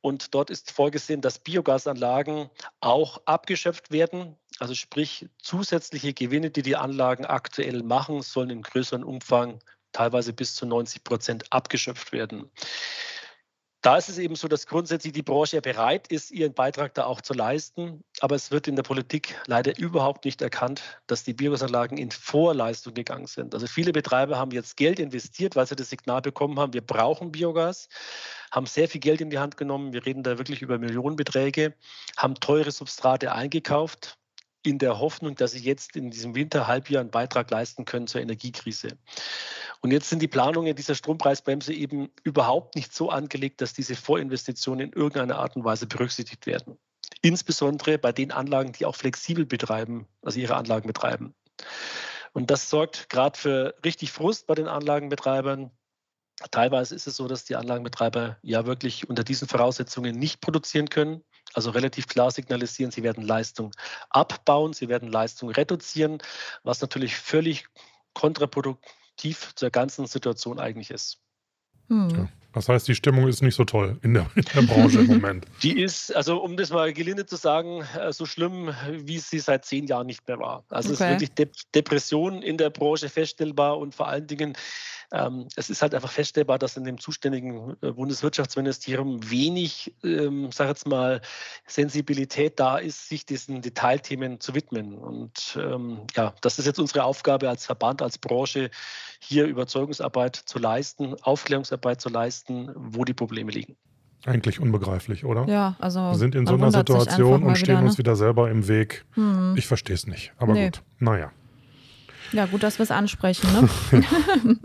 Und 0.00 0.34
dort 0.34 0.50
ist 0.50 0.70
vorgesehen, 0.70 1.20
dass 1.20 1.38
Biogasanlagen 1.38 2.50
auch 2.80 3.20
abgeschöpft 3.24 3.90
werden. 3.90 4.36
Also 4.58 4.74
sprich, 4.74 5.28
zusätzliche 5.42 6.14
Gewinne, 6.14 6.50
die 6.50 6.62
die 6.62 6.76
Anlagen 6.76 7.24
aktuell 7.24 7.82
machen, 7.82 8.22
sollen 8.22 8.50
in 8.50 8.62
größerem 8.62 9.02
Umfang 9.02 9.58
teilweise 9.94 10.34
bis 10.34 10.54
zu 10.54 10.66
90 10.66 11.04
Prozent 11.04 11.52
abgeschöpft 11.52 12.12
werden. 12.12 12.50
Da 13.84 13.98
ist 13.98 14.08
es 14.08 14.16
eben 14.16 14.34
so, 14.34 14.48
dass 14.48 14.66
grundsätzlich 14.66 15.12
die 15.12 15.22
Branche 15.22 15.60
bereit 15.60 16.08
ist, 16.08 16.30
ihren 16.30 16.54
Beitrag 16.54 16.94
da 16.94 17.04
auch 17.04 17.20
zu 17.20 17.34
leisten. 17.34 18.02
Aber 18.20 18.34
es 18.34 18.50
wird 18.50 18.66
in 18.66 18.76
der 18.76 18.82
Politik 18.82 19.38
leider 19.46 19.78
überhaupt 19.78 20.24
nicht 20.24 20.40
erkannt, 20.40 20.80
dass 21.06 21.22
die 21.22 21.34
Biogasanlagen 21.34 21.98
in 21.98 22.10
Vorleistung 22.10 22.94
gegangen 22.94 23.26
sind. 23.26 23.52
Also 23.52 23.66
viele 23.66 23.92
Betreiber 23.92 24.38
haben 24.38 24.52
jetzt 24.52 24.78
Geld 24.78 24.98
investiert, 24.98 25.54
weil 25.54 25.66
sie 25.66 25.76
das 25.76 25.90
Signal 25.90 26.22
bekommen 26.22 26.58
haben, 26.58 26.72
wir 26.72 26.80
brauchen 26.80 27.30
Biogas, 27.30 27.90
haben 28.50 28.64
sehr 28.64 28.88
viel 28.88 29.02
Geld 29.02 29.20
in 29.20 29.28
die 29.28 29.38
Hand 29.38 29.58
genommen. 29.58 29.92
Wir 29.92 30.06
reden 30.06 30.22
da 30.22 30.38
wirklich 30.38 30.62
über 30.62 30.78
Millionenbeträge, 30.78 31.74
haben 32.16 32.36
teure 32.36 32.70
Substrate 32.70 33.32
eingekauft, 33.32 34.16
in 34.64 34.78
der 34.78 34.98
Hoffnung, 34.98 35.36
dass 35.36 35.52
sie 35.52 35.60
jetzt 35.60 35.94
in 35.94 36.10
diesem 36.10 36.34
Winterhalbjahr 36.34 37.02
einen 37.02 37.10
Beitrag 37.10 37.50
leisten 37.50 37.84
können 37.84 38.06
zur 38.06 38.20
Energiekrise. 38.20 38.96
Und 39.80 39.90
jetzt 39.90 40.08
sind 40.08 40.22
die 40.22 40.28
Planungen 40.28 40.74
dieser 40.74 40.94
Strompreisbremse 40.94 41.72
eben 41.74 42.10
überhaupt 42.22 42.74
nicht 42.74 42.94
so 42.94 43.10
angelegt, 43.10 43.60
dass 43.60 43.74
diese 43.74 43.94
Vorinvestitionen 43.94 44.88
in 44.88 44.92
irgendeiner 44.94 45.38
Art 45.38 45.56
und 45.56 45.64
Weise 45.64 45.86
berücksichtigt 45.86 46.46
werden. 46.46 46.78
Insbesondere 47.20 47.98
bei 47.98 48.10
den 48.10 48.32
Anlagen, 48.32 48.72
die 48.72 48.86
auch 48.86 48.96
flexibel 48.96 49.44
betreiben, 49.44 50.06
also 50.22 50.40
ihre 50.40 50.56
Anlagen 50.56 50.86
betreiben. 50.86 51.34
Und 52.32 52.50
das 52.50 52.70
sorgt 52.70 53.10
gerade 53.10 53.38
für 53.38 53.74
richtig 53.84 54.10
Frust 54.10 54.46
bei 54.46 54.54
den 54.54 54.66
Anlagenbetreibern. 54.66 55.70
Teilweise 56.50 56.94
ist 56.94 57.06
es 57.06 57.16
so, 57.16 57.28
dass 57.28 57.44
die 57.44 57.56
Anlagenbetreiber 57.56 58.38
ja 58.42 58.66
wirklich 58.66 59.08
unter 59.08 59.22
diesen 59.22 59.46
Voraussetzungen 59.46 60.18
nicht 60.18 60.40
produzieren 60.40 60.88
können 60.88 61.22
also 61.54 61.70
relativ 61.70 62.06
klar 62.06 62.30
signalisieren, 62.30 62.90
sie 62.90 63.02
werden 63.02 63.24
Leistung 63.24 63.72
abbauen, 64.10 64.72
sie 64.72 64.88
werden 64.88 65.10
Leistung 65.10 65.50
reduzieren, 65.50 66.18
was 66.62 66.80
natürlich 66.80 67.16
völlig 67.16 67.66
kontraproduktiv 68.12 69.54
zur 69.54 69.70
ganzen 69.70 70.06
Situation 70.06 70.58
eigentlich 70.58 70.90
ist. 70.90 71.18
Hm. 71.88 72.10
Ja. 72.10 72.28
Das 72.54 72.68
heißt, 72.68 72.86
die 72.86 72.94
Stimmung 72.94 73.26
ist 73.26 73.42
nicht 73.42 73.56
so 73.56 73.64
toll 73.64 73.98
in 74.02 74.14
der, 74.14 74.30
in 74.36 74.44
der 74.54 74.62
Branche 74.62 75.00
im 75.00 75.06
Moment. 75.06 75.44
Die 75.64 75.80
ist, 75.80 76.14
also 76.14 76.40
um 76.40 76.56
das 76.56 76.70
mal 76.70 76.92
gelinde 76.92 77.26
zu 77.26 77.34
sagen, 77.34 77.82
äh, 77.98 78.12
so 78.12 78.26
schlimm, 78.26 78.72
wie 78.88 79.18
sie 79.18 79.40
seit 79.40 79.64
zehn 79.64 79.88
Jahren 79.88 80.06
nicht 80.06 80.26
mehr 80.28 80.38
war. 80.38 80.64
Also 80.68 80.92
okay. 80.92 80.94
es 80.94 81.00
ist 81.00 81.08
wirklich 81.08 81.30
De 81.30 81.48
Depression 81.74 82.42
in 82.42 82.56
der 82.56 82.70
Branche 82.70 83.08
feststellbar 83.08 83.78
und 83.78 83.92
vor 83.96 84.06
allen 84.06 84.28
Dingen 84.28 84.56
ähm, 85.14 85.46
es 85.54 85.70
ist 85.70 85.80
halt 85.80 85.94
einfach 85.94 86.10
feststellbar, 86.10 86.58
dass 86.58 86.76
in 86.76 86.84
dem 86.84 86.98
zuständigen 86.98 87.76
äh, 87.82 87.92
Bundeswirtschaftsministerium 87.92 89.30
wenig, 89.30 89.94
ähm, 90.02 90.50
sag 90.52 90.68
jetzt 90.68 90.88
mal, 90.88 91.20
Sensibilität 91.66 92.58
da 92.58 92.78
ist, 92.78 93.08
sich 93.08 93.24
diesen 93.24 93.62
Detailthemen 93.62 94.40
zu 94.40 94.54
widmen. 94.54 94.94
Und 94.94 95.58
ähm, 95.60 96.00
ja, 96.16 96.34
das 96.40 96.58
ist 96.58 96.66
jetzt 96.66 96.80
unsere 96.80 97.04
Aufgabe 97.04 97.48
als 97.48 97.64
Verband, 97.64 98.02
als 98.02 98.18
Branche, 98.18 98.70
hier 99.20 99.46
Überzeugungsarbeit 99.46 100.34
zu 100.36 100.58
leisten, 100.58 101.14
Aufklärungsarbeit 101.22 102.00
zu 102.00 102.08
leisten, 102.08 102.70
wo 102.74 103.04
die 103.04 103.14
Probleme 103.14 103.52
liegen. 103.52 103.76
Eigentlich 104.26 104.58
unbegreiflich, 104.58 105.24
oder? 105.24 105.46
Ja, 105.46 105.76
also. 105.78 106.00
Wir 106.00 106.14
sind 106.14 106.34
in 106.34 106.46
so 106.46 106.54
einer 106.54 106.72
Situation 106.72 107.44
und 107.44 107.56
stehen 107.56 107.68
wieder, 107.68 107.80
ne? 107.80 107.86
uns 107.86 107.98
wieder 107.98 108.16
selber 108.16 108.50
im 108.50 108.66
Weg. 108.68 109.04
Hm. 109.12 109.54
Ich 109.56 109.66
verstehe 109.66 109.94
es 109.94 110.06
nicht, 110.06 110.32
aber 110.38 110.54
nee. 110.54 110.64
gut. 110.66 110.82
Naja. 110.98 111.30
Ja, 112.34 112.46
gut, 112.46 112.64
dass 112.64 112.78
wir 112.78 112.82
es 112.82 112.90
ansprechen. 112.90 113.48
Ne? 113.52 114.08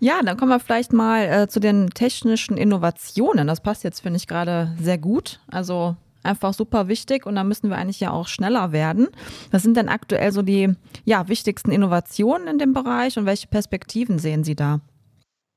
ja, 0.00 0.20
dann 0.24 0.36
kommen 0.36 0.50
wir 0.50 0.58
vielleicht 0.58 0.92
mal 0.92 1.22
äh, 1.22 1.48
zu 1.48 1.60
den 1.60 1.90
technischen 1.90 2.56
Innovationen. 2.56 3.46
Das 3.46 3.60
passt 3.60 3.84
jetzt, 3.84 4.00
finde 4.00 4.16
ich, 4.16 4.26
gerade 4.26 4.74
sehr 4.80 4.98
gut. 4.98 5.38
Also 5.46 5.94
einfach 6.24 6.52
super 6.52 6.88
wichtig 6.88 7.24
und 7.24 7.36
da 7.36 7.44
müssen 7.44 7.70
wir 7.70 7.78
eigentlich 7.78 8.00
ja 8.00 8.10
auch 8.10 8.26
schneller 8.26 8.72
werden. 8.72 9.06
Was 9.52 9.62
sind 9.62 9.76
denn 9.76 9.88
aktuell 9.88 10.32
so 10.32 10.42
die 10.42 10.74
ja, 11.04 11.28
wichtigsten 11.28 11.70
Innovationen 11.70 12.48
in 12.48 12.58
dem 12.58 12.72
Bereich 12.72 13.16
und 13.16 13.26
welche 13.26 13.46
Perspektiven 13.46 14.18
sehen 14.18 14.42
Sie 14.42 14.56
da? 14.56 14.80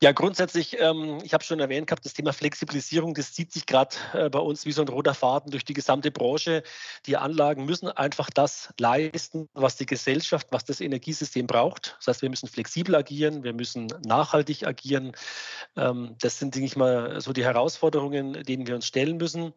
Ja, 0.04 0.12
grundsätzlich, 0.12 0.82
ähm, 0.82 1.20
ich 1.24 1.34
habe 1.34 1.46
schon 1.46 1.62
erwähnt 1.62 1.88
gehabt, 1.88 2.04
das 2.04 2.14
Thema 2.14 2.34
Flexibilisierung, 2.34 3.14
das 3.14 3.32
zieht 3.32 3.54
sich 3.54 3.66
gerade 3.66 3.96
äh, 4.12 4.30
bei 4.30 4.40
uns 4.40 4.66
wie 4.66 4.74
so 4.74 4.82
ein 4.82 4.90
roter 4.90 5.14
Faden 5.14 5.50
durch 5.50 5.64
die 5.64 5.74
gesamte 5.74 6.12
Branche. 6.12 6.62
Die 7.06 7.16
Anlagen 7.16 7.64
müssen 7.64 7.88
einfach 7.88 8.30
das 8.30 8.74
leisten, 8.78 9.48
was 9.54 9.78
die 9.78 9.86
Gesellschaft, 9.86 10.48
was 10.52 10.66
das 10.66 10.82
Energiesystem 10.82 11.48
braucht. 11.48 11.96
Das 12.00 12.08
heißt, 12.08 12.22
wir 12.22 12.30
müssen 12.30 12.50
flexibel 12.50 12.96
agieren, 12.96 13.46
wir 13.46 13.54
müssen 13.54 13.88
nachhaltig 14.06 14.68
agieren. 14.68 15.14
Ähm, 15.78 16.18
das 16.20 16.38
sind, 16.38 16.54
denke 16.54 16.66
ich 16.66 16.76
mal, 16.76 17.22
so 17.22 17.32
die 17.32 17.46
Herausforderungen, 17.46 18.44
denen 18.44 18.68
wir 18.68 18.76
uns 18.76 18.86
stellen 18.86 19.16
müssen. 19.16 19.54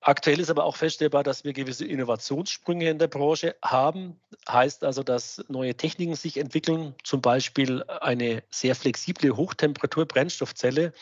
Aktuell 0.00 0.38
ist 0.38 0.48
aber 0.48 0.64
auch 0.64 0.76
feststellbar, 0.76 1.24
dass 1.24 1.42
wir 1.42 1.52
gewisse 1.52 1.84
Innovationssprünge 1.84 2.88
in 2.88 2.98
der 2.98 3.08
Branche 3.08 3.56
haben. 3.62 4.20
Heißt 4.48 4.84
also, 4.84 5.02
dass 5.02 5.44
neue 5.48 5.74
Techniken 5.74 6.14
sich 6.14 6.36
entwickeln, 6.36 6.94
zum 7.02 7.20
Beispiel 7.20 7.82
eine 7.82 8.44
sehr 8.48 8.76
flexible 8.76 9.36
Hochtemperatur-Brennstoffzelle, 9.36 10.92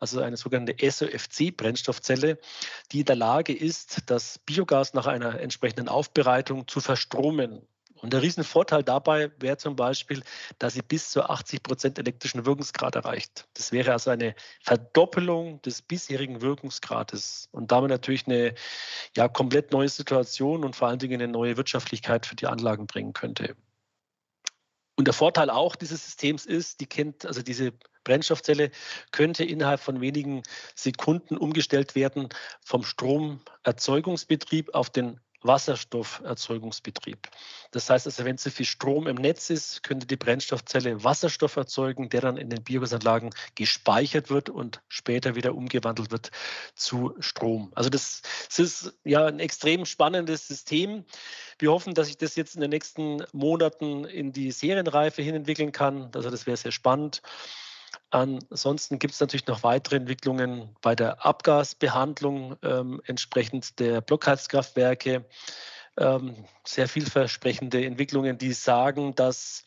also 0.00 0.20
eine 0.20 0.36
sogenannte 0.36 0.74
SOFC-Brennstoffzelle, 0.74 2.38
die 2.90 3.00
in 3.00 3.06
der 3.06 3.16
Lage 3.16 3.56
ist, 3.56 4.02
das 4.06 4.40
Biogas 4.40 4.94
nach 4.94 5.06
einer 5.06 5.38
entsprechenden 5.38 5.88
Aufbereitung 5.88 6.66
zu 6.66 6.80
verstromen. 6.80 7.62
Und 8.02 8.12
der 8.12 8.22
Riesenvorteil 8.22 8.82
dabei 8.82 9.30
wäre 9.38 9.58
zum 9.58 9.76
Beispiel, 9.76 10.22
dass 10.58 10.74
sie 10.74 10.82
bis 10.82 11.10
zu 11.10 11.22
80 11.22 11.62
Prozent 11.62 11.98
elektrischen 11.98 12.46
Wirkungsgrad 12.46 12.94
erreicht. 12.96 13.46
Das 13.54 13.72
wäre 13.72 13.92
also 13.92 14.10
eine 14.10 14.34
Verdoppelung 14.62 15.60
des 15.62 15.82
bisherigen 15.82 16.40
Wirkungsgrades 16.40 17.48
und 17.52 17.72
damit 17.72 17.90
natürlich 17.90 18.26
eine 18.26 18.54
ja, 19.16 19.28
komplett 19.28 19.72
neue 19.72 19.88
Situation 19.88 20.64
und 20.64 20.76
vor 20.76 20.88
allen 20.88 20.98
Dingen 20.98 21.20
eine 21.20 21.30
neue 21.30 21.56
Wirtschaftlichkeit 21.56 22.26
für 22.26 22.36
die 22.36 22.46
Anlagen 22.46 22.86
bringen 22.86 23.12
könnte. 23.12 23.54
Und 24.96 25.06
der 25.06 25.14
Vorteil 25.14 25.48
auch 25.48 25.76
dieses 25.76 26.04
Systems 26.04 26.44
ist, 26.44 26.80
die 26.80 26.86
kennt, 26.86 27.24
also 27.24 27.42
diese 27.42 27.72
Brennstoffzelle 28.04 28.70
könnte 29.12 29.44
innerhalb 29.44 29.80
von 29.80 30.00
wenigen 30.00 30.42
Sekunden 30.74 31.36
umgestellt 31.36 31.94
werden 31.94 32.28
vom 32.62 32.82
Stromerzeugungsbetrieb 32.82 34.74
auf 34.74 34.90
den 34.90 35.20
Wasserstofferzeugungsbetrieb. 35.42 37.28
Das 37.70 37.88
heißt 37.88 38.06
also, 38.06 38.24
wenn 38.24 38.38
zu 38.38 38.50
viel 38.50 38.66
Strom 38.66 39.06
im 39.06 39.16
Netz 39.16 39.50
ist, 39.50 39.82
könnte 39.82 40.06
die 40.06 40.16
Brennstoffzelle 40.16 41.02
Wasserstoff 41.02 41.56
erzeugen, 41.56 42.08
der 42.08 42.20
dann 42.20 42.36
in 42.36 42.50
den 42.50 42.62
Biogasanlagen 42.62 43.30
gespeichert 43.54 44.30
wird 44.30 44.50
und 44.50 44.82
später 44.88 45.34
wieder 45.34 45.54
umgewandelt 45.54 46.10
wird 46.10 46.30
zu 46.74 47.14
Strom. 47.20 47.72
Also 47.74 47.90
das, 47.90 48.22
das 48.48 48.58
ist 48.58 48.94
ja 49.04 49.26
ein 49.26 49.40
extrem 49.40 49.86
spannendes 49.86 50.48
System. 50.48 51.04
Wir 51.58 51.70
hoffen, 51.70 51.94
dass 51.94 52.08
sich 52.08 52.18
das 52.18 52.36
jetzt 52.36 52.54
in 52.54 52.60
den 52.60 52.70
nächsten 52.70 53.24
Monaten 53.32 54.04
in 54.04 54.32
die 54.32 54.50
Serienreife 54.50 55.22
hin 55.22 55.34
entwickeln 55.34 55.72
kann. 55.72 56.10
Also 56.14 56.30
das 56.30 56.46
wäre 56.46 56.56
sehr 56.56 56.72
spannend. 56.72 57.22
Ansonsten 58.10 58.98
gibt 58.98 59.14
es 59.14 59.20
natürlich 59.20 59.46
noch 59.46 59.62
weitere 59.62 59.96
Entwicklungen 59.96 60.76
bei 60.80 60.94
der 60.94 61.24
Abgasbehandlung 61.24 62.56
ähm, 62.62 63.00
entsprechend 63.04 63.78
der 63.78 64.00
Blockheizkraftwerke. 64.00 65.24
Ähm, 65.96 66.44
sehr 66.64 66.88
vielversprechende 66.88 67.84
Entwicklungen, 67.84 68.38
die 68.38 68.52
sagen, 68.52 69.14
dass 69.14 69.64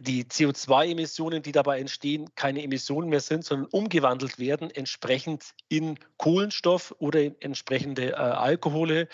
die 0.00 0.24
CO2-Emissionen, 0.24 1.42
die 1.42 1.52
dabei 1.52 1.78
entstehen, 1.78 2.30
keine 2.34 2.62
Emissionen 2.62 3.08
mehr 3.08 3.20
sind, 3.20 3.44
sondern 3.44 3.68
umgewandelt 3.70 4.38
werden, 4.38 4.70
entsprechend 4.70 5.54
in 5.68 5.98
Kohlenstoff 6.16 6.94
oder 6.98 7.22
in 7.22 7.36
entsprechende 7.40 8.12
äh, 8.12 8.14
Alkohole, 8.14 9.08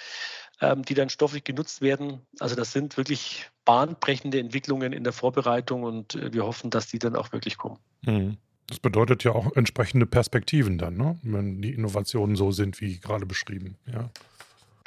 ähm, 0.61 0.82
die 0.82 0.94
dann 0.94 1.11
stofflich 1.11 1.44
genutzt 1.44 1.82
werden. 1.82 2.20
Also 2.38 2.54
das 2.54 2.73
sind 2.73 2.97
wirklich 2.97 3.50
bahnbrechende 3.64 4.38
Entwicklungen 4.38 4.92
in 4.92 5.04
der 5.04 5.12
Vorbereitung 5.12 5.82
und 5.82 6.14
äh, 6.14 6.32
wir 6.32 6.44
hoffen, 6.44 6.70
dass 6.70 6.88
die 6.88 6.99
dann 6.99 7.16
auch 7.16 7.32
wirklich 7.32 7.58
kommen. 7.58 7.78
Mhm. 8.02 8.37
Das 8.68 8.78
bedeutet 8.80 9.25
ja 9.25 9.32
auch 9.32 9.56
entsprechende 9.56 10.04
Perspektiven 10.04 10.76
dann, 10.76 10.97
ne? 10.97 11.18
wenn 11.23 11.62
die 11.62 11.73
Innovationen 11.73 12.37
so 12.37 12.52
sind, 12.52 12.80
wie 12.82 13.00
gerade 13.00 13.25
beschrieben. 13.25 13.78
Ja. 13.87 14.11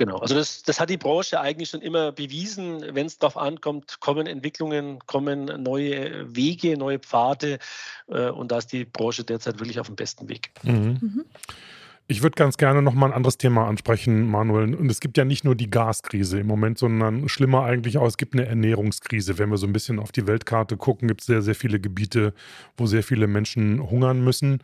Genau, 0.02 0.18
also 0.18 0.34
das, 0.34 0.64
das 0.64 0.80
hat 0.80 0.90
die 0.90 0.98
Branche 0.98 1.40
eigentlich 1.40 1.70
schon 1.70 1.84
immer 1.84 2.12
bewiesen. 2.12 2.84
Wenn 2.96 3.06
es 3.06 3.20
darauf 3.20 3.38
ankommt, 3.38 4.00
kommen 4.00 4.26
Entwicklungen, 4.26 4.98
kommen 5.06 5.46
neue 5.62 6.36
Wege, 6.36 6.76
neue 6.76 6.98
Pfade 6.98 7.60
äh, 8.08 8.32
und 8.32 8.52
da 8.52 8.58
ist 8.58 8.74
die 8.74 8.84
Branche 8.84 9.24
derzeit 9.24 9.60
wirklich 9.60 9.80
auf 9.80 9.86
dem 9.86 9.96
besten 9.96 10.28
Weg. 10.28 10.50
Mhm. 10.64 10.98
Mhm. 11.00 11.26
Ich 12.08 12.24
würde 12.24 12.34
ganz 12.34 12.58
gerne 12.58 12.82
noch 12.82 12.96
mal 12.96 13.06
ein 13.06 13.14
anderes 13.14 13.38
Thema 13.38 13.68
ansprechen, 13.68 14.28
Manuel. 14.28 14.74
Und 14.74 14.90
es 14.90 15.02
gibt 15.02 15.20
ja 15.20 15.24
nicht 15.24 15.44
nur 15.44 15.54
die 15.54 15.70
Gaskrise 15.70 16.40
im 16.40 16.48
Moment, 16.48 16.80
sondern 16.80 17.30
schlimmer 17.30 17.64
eigentlich 17.66 18.00
auch, 18.00 18.08
es 18.08 18.18
gibt 18.18 18.34
eine 18.34 18.48
Ernährungskrise. 18.48 19.38
Wenn 19.38 19.50
wir 19.50 19.58
so 19.58 19.68
ein 19.68 19.74
bisschen 19.74 20.00
auf 20.00 20.12
die 20.12 20.26
Weltkarte 20.26 20.78
gucken, 20.78 21.10
gibt 21.10 21.22
es 21.22 21.28
sehr, 21.28 21.44
sehr 21.44 21.54
viele 21.54 21.80
Gebiete, 21.80 22.34
wo 22.76 22.88
sehr 22.88 23.04
viele 23.04 23.28
Menschen 23.28 23.88
hungern 23.88 24.24
müssen. 24.24 24.64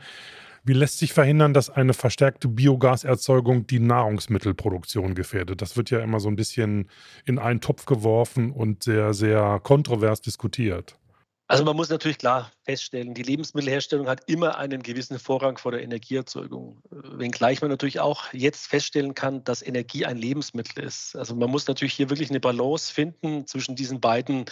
Wie 0.68 0.74
lässt 0.74 0.98
sich 0.98 1.14
verhindern, 1.14 1.54
dass 1.54 1.70
eine 1.70 1.94
verstärkte 1.94 2.50
Biogaserzeugung 2.50 3.68
die 3.68 3.80
Nahrungsmittelproduktion 3.80 5.16
gefährdet? 5.16 5.62
Das 5.62 5.78
wird 5.78 5.92
ja 5.92 6.02
immer 6.02 6.20
so 6.20 6.28
ein 6.28 6.36
bisschen 6.36 6.90
in 7.24 7.40
einen 7.40 7.62
Topf 7.62 7.86
geworfen 7.86 8.52
und 8.52 8.84
sehr, 8.84 9.14
sehr 9.14 9.62
kontrovers 9.64 10.20
diskutiert. 10.20 11.00
Also 11.48 11.64
man 11.64 11.78
muss 11.78 11.88
natürlich 11.88 12.18
klar 12.18 12.52
feststellen, 12.64 13.14
die 13.14 13.24
Lebensmittelherstellung 13.24 14.10
hat 14.10 14.30
immer 14.30 14.58
einen 14.58 14.84
gewissen 14.84 15.20
Vorrang 15.20 15.58
vor 15.58 15.72
der 15.72 15.84
Energieerzeugung. 15.84 16.82
Wenngleich 16.90 17.62
man 17.62 17.72
natürlich 17.72 18.02
auch 18.02 18.34
jetzt 18.34 18.68
feststellen 18.68 19.14
kann, 19.14 19.46
dass 19.46 19.66
Energie 19.66 20.06
ein 20.06 20.18
Lebensmittel 20.18 20.84
ist. 20.84 21.16
Also 21.16 21.34
man 21.34 21.50
muss 21.50 21.66
natürlich 21.68 21.94
hier 21.94 22.10
wirklich 22.10 22.30
eine 22.30 22.42
Balance 22.42 22.94
finden 22.94 23.48
zwischen 23.48 23.78
diesen 23.78 24.02
beiden 24.02 24.44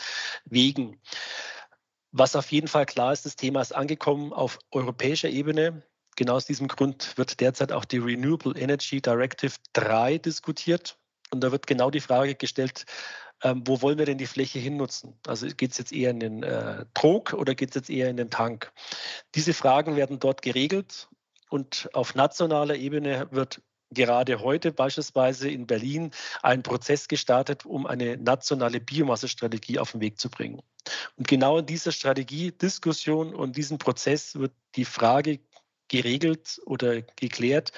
Wegen. 0.45 0.97
Was 2.13 2.37
auf 2.37 2.49
jeden 2.53 2.69
Fall 2.69 2.85
klar 2.85 3.11
ist, 3.11 3.25
das 3.25 3.35
Thema 3.35 3.59
ist 3.59 3.75
angekommen 3.75 4.31
auf 4.31 4.59
europäischer 4.71 5.27
Ebene. 5.27 5.83
Genau 6.15 6.35
aus 6.35 6.45
diesem 6.45 6.67
Grund 6.67 7.17
wird 7.17 7.39
derzeit 7.39 7.71
auch 7.71 7.85
die 7.85 7.97
Renewable 7.97 8.59
Energy 8.59 9.01
Directive 9.01 9.55
3 9.73 10.17
diskutiert. 10.17 10.97
Und 11.31 11.41
da 11.43 11.51
wird 11.51 11.67
genau 11.67 11.89
die 11.89 11.99
Frage 11.99 12.35
gestellt, 12.35 12.85
ähm, 13.43 13.63
wo 13.65 13.81
wollen 13.81 13.97
wir 13.97 14.05
denn 14.05 14.17
die 14.17 14.27
Fläche 14.27 14.59
hinnutzen? 14.59 15.19
Also 15.27 15.47
geht 15.47 15.71
es 15.71 15.77
jetzt 15.77 15.91
eher 15.91 16.11
in 16.11 16.19
den 16.19 16.43
äh, 16.43 16.85
Trog 16.93 17.33
oder 17.33 17.55
geht 17.55 17.69
es 17.69 17.75
jetzt 17.75 17.89
eher 17.89 18.09
in 18.09 18.17
den 18.17 18.29
Tank? 18.29 18.71
Diese 19.35 19.53
Fragen 19.53 19.95
werden 19.95 20.19
dort 20.19 20.41
geregelt 20.41 21.09
und 21.49 21.89
auf 21.93 22.15
nationaler 22.15 22.75
Ebene 22.75 23.27
wird 23.31 23.61
gerade 23.91 24.39
heute 24.41 24.71
beispielsweise 24.71 25.49
in 25.49 25.67
Berlin 25.67 26.11
ein 26.41 26.63
Prozess 26.63 27.07
gestartet, 27.07 27.65
um 27.65 27.85
eine 27.85 28.17
nationale 28.17 28.79
Biomassestrategie 28.79 29.79
auf 29.79 29.91
den 29.91 30.01
Weg 30.01 30.19
zu 30.19 30.29
bringen. 30.29 30.61
Und 31.17 31.27
genau 31.27 31.59
in 31.59 31.65
dieser 31.65 31.91
Strategie, 31.91 32.51
Diskussion 32.51 33.33
und 33.33 33.55
diesem 33.55 33.77
Prozess 33.77 34.35
wird 34.35 34.53
die 34.75 34.85
Frage 34.85 35.39
geregelt 35.87 36.59
oder 36.65 37.01
geklärt, 37.01 37.71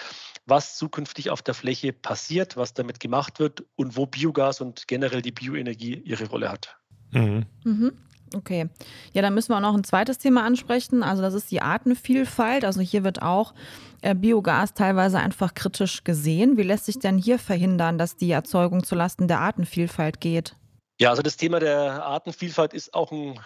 was 0.46 0.78
zukünftig 0.78 1.30
auf 1.30 1.41
der 1.41 1.54
Fläche 1.54 1.93
passiert, 1.93 2.58
was 2.58 2.74
damit 2.74 3.00
gemacht 3.00 3.39
wird 3.39 3.63
und 3.76 3.98
wo 3.98 4.06
Biogas 4.06 4.62
und 4.62 4.88
generell 4.88 5.22
die 5.22 5.32
Bioenergie 5.32 5.96
ihre 5.96 6.28
Rolle 6.30 6.50
hat. 6.50 6.78
Mhm. 7.12 7.46
Mhm. 7.63 7.91
Okay. 8.36 8.70
Ja, 9.13 9.22
dann 9.22 9.34
müssen 9.34 9.50
wir 9.50 9.58
auch 9.58 9.62
noch 9.62 9.76
ein 9.76 9.84
zweites 9.84 10.17
Thema 10.17 10.43
ansprechen. 10.43 11.04
Also 11.04 11.22
das 11.22 11.34
ist 11.34 11.50
die 11.50 11.62
Artenvielfalt. 11.62 12.65
Also 12.65 12.82
hier 12.82 13.04
wird 13.04 13.22
auch 13.22 13.54
äh, 14.02 14.15
Biogas 14.15 14.74
teilweise 14.74 15.20
einfach 15.20 15.54
kritisch 15.54 16.04
gesehen. 16.04 16.58
Wie 16.58 16.63
lässt 16.63 16.86
sich 16.86 17.00
denn 17.00 17.17
hier 17.17 17.39
verhindern, 17.39 17.98
dass 17.98 18.17
die 18.17 18.32
Erzeugung 18.32 18.84
zulasten 18.84 19.28
der 19.28 19.39
Artenvielfalt 19.39 20.20
geht? 20.20 20.56
Ja, 21.00 21.12
also 21.12 21.22
das 21.22 21.38
Thema 21.38 21.60
der 21.60 22.04
Artenvielfalt 22.06 22.74
ist 22.74 22.93
auch 22.93 23.12
ein 23.12 23.39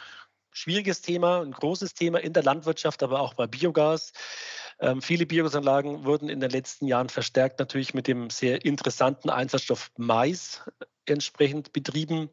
schwieriges 0.52 1.02
Thema, 1.02 1.42
ein 1.42 1.52
großes 1.52 1.94
Thema 1.94 2.20
in 2.20 2.34
der 2.34 2.44
Landwirtschaft, 2.44 3.04
aber 3.04 3.20
auch 3.22 3.34
bei 3.34 3.48
Biogas. 3.48 4.14
Ähm, 4.80 5.02
viele 5.02 5.26
Biogasanlagen 5.26 6.06
wurden 6.06 6.30
in 6.30 6.40
den 6.40 6.50
letzten 6.50 6.88
Jahren 6.88 7.10
verstärkt 7.10 7.60
natürlich 7.60 7.94
mit 7.94 8.08
dem 8.08 8.30
sehr 8.30 8.66
interessanten 8.66 9.30
Einsatzstoff 9.30 9.92
Mais 9.98 10.62
entsprechend 11.06 11.74
betrieben. 11.74 12.30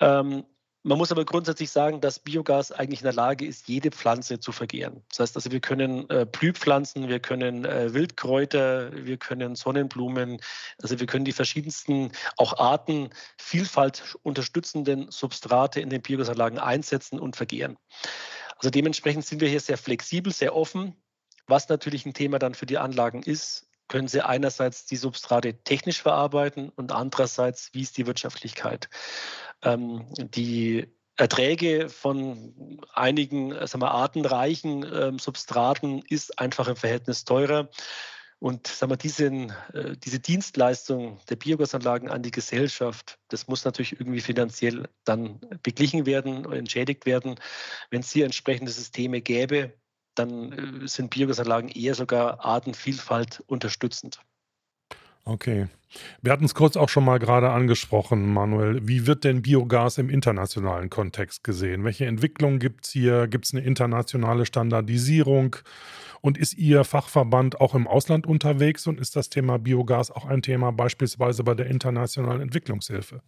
Ähm, 0.00 0.44
man 0.84 0.98
muss 0.98 1.12
aber 1.12 1.24
grundsätzlich 1.24 1.70
sagen, 1.70 2.00
dass 2.00 2.18
Biogas 2.18 2.72
eigentlich 2.72 3.00
in 3.00 3.04
der 3.04 3.12
Lage 3.12 3.46
ist, 3.46 3.68
jede 3.68 3.90
Pflanze 3.90 4.40
zu 4.40 4.50
vergehren. 4.50 5.04
Das 5.10 5.20
heißt 5.20 5.36
also, 5.36 5.52
wir 5.52 5.60
können 5.60 6.10
äh, 6.10 6.26
Blühpflanzen, 6.30 7.08
wir 7.08 7.20
können 7.20 7.64
äh, 7.64 7.94
Wildkräuter, 7.94 8.90
wir 8.92 9.16
können 9.16 9.54
Sonnenblumen, 9.54 10.40
also 10.82 10.98
wir 10.98 11.06
können 11.06 11.24
die 11.24 11.32
verschiedensten 11.32 12.10
auch 12.36 12.58
Arten, 12.58 13.10
Vielfalt 13.38 14.16
unterstützenden 14.22 15.10
Substrate 15.10 15.80
in 15.80 15.88
den 15.88 16.02
Biogasanlagen 16.02 16.58
einsetzen 16.58 17.20
und 17.20 17.36
vergehren. 17.36 17.76
Also 18.56 18.70
dementsprechend 18.70 19.24
sind 19.24 19.40
wir 19.40 19.48
hier 19.48 19.60
sehr 19.60 19.78
flexibel, 19.78 20.32
sehr 20.32 20.54
offen. 20.54 20.96
Was 21.46 21.68
natürlich 21.68 22.06
ein 22.06 22.14
Thema 22.14 22.38
dann 22.38 22.54
für 22.54 22.66
die 22.66 22.78
Anlagen 22.78 23.22
ist, 23.22 23.68
können 23.92 24.08
sie 24.08 24.24
einerseits 24.24 24.86
die 24.86 24.96
Substrate 24.96 25.52
technisch 25.64 26.00
verarbeiten 26.00 26.70
und 26.70 26.92
andererseits, 26.92 27.68
wie 27.74 27.82
ist 27.82 27.98
die 27.98 28.06
Wirtschaftlichkeit 28.06 28.88
ähm, 29.62 30.06
die 30.16 30.86
Erträge 31.16 31.90
von 31.90 32.80
einigen 32.94 33.50
sagen 33.66 33.82
wir, 33.82 33.90
artenreichen 33.90 34.82
ähm, 34.90 35.18
Substraten 35.18 36.02
ist 36.08 36.38
einfach 36.38 36.68
im 36.68 36.76
Verhältnis 36.76 37.26
teurer. 37.26 37.68
Und 38.38 38.66
sagen 38.66 38.90
wir, 38.90 38.96
diesen, 38.96 39.50
äh, 39.74 39.94
diese 39.98 40.20
Dienstleistung 40.20 41.20
der 41.28 41.36
Biogasanlagen 41.36 42.08
an 42.08 42.22
die 42.22 42.30
Gesellschaft, 42.30 43.18
das 43.28 43.46
muss 43.46 43.66
natürlich 43.66 43.92
irgendwie 43.92 44.22
finanziell 44.22 44.88
dann 45.04 45.38
beglichen 45.62 46.06
werden, 46.06 46.50
entschädigt 46.50 47.04
werden. 47.04 47.38
Wenn 47.90 48.00
es 48.00 48.10
hier 48.10 48.24
entsprechende 48.24 48.72
Systeme 48.72 49.20
gäbe, 49.20 49.74
dann 50.14 50.52
äh, 50.82 50.88
sind 50.88 51.10
Biogasanlagen 51.10 51.70
eher 51.70 51.94
sogar 51.94 52.44
Artenvielfalt 52.44 53.42
unterstützend. 53.46 54.20
Okay. 55.24 55.68
Wir 56.22 56.32
hatten 56.32 56.46
es 56.46 56.54
kurz 56.54 56.76
auch 56.76 56.88
schon 56.88 57.04
mal 57.04 57.18
gerade 57.18 57.50
angesprochen, 57.50 58.32
Manuel. 58.32 58.88
Wie 58.88 59.06
wird 59.06 59.24
denn 59.24 59.42
Biogas 59.42 59.98
im 59.98 60.10
internationalen 60.10 60.90
Kontext 60.90 61.44
gesehen? 61.44 61.84
Welche 61.84 62.06
Entwicklungen 62.06 62.58
gibt 62.58 62.86
es 62.86 62.92
hier? 62.92 63.28
Gibt 63.28 63.44
es 63.44 63.52
eine 63.52 63.62
internationale 63.62 64.46
Standardisierung? 64.46 65.56
Und 66.22 66.38
ist 66.38 66.54
Ihr 66.54 66.84
Fachverband 66.84 67.60
auch 67.60 67.74
im 67.74 67.86
Ausland 67.86 68.26
unterwegs 68.26 68.86
und 68.86 69.00
ist 69.00 69.16
das 69.16 69.28
Thema 69.28 69.58
Biogas 69.58 70.10
auch 70.10 70.24
ein 70.24 70.40
Thema 70.40 70.72
beispielsweise 70.72 71.44
bei 71.44 71.54
der 71.54 71.66
internationalen 71.66 72.40
Entwicklungshilfe? 72.40 73.22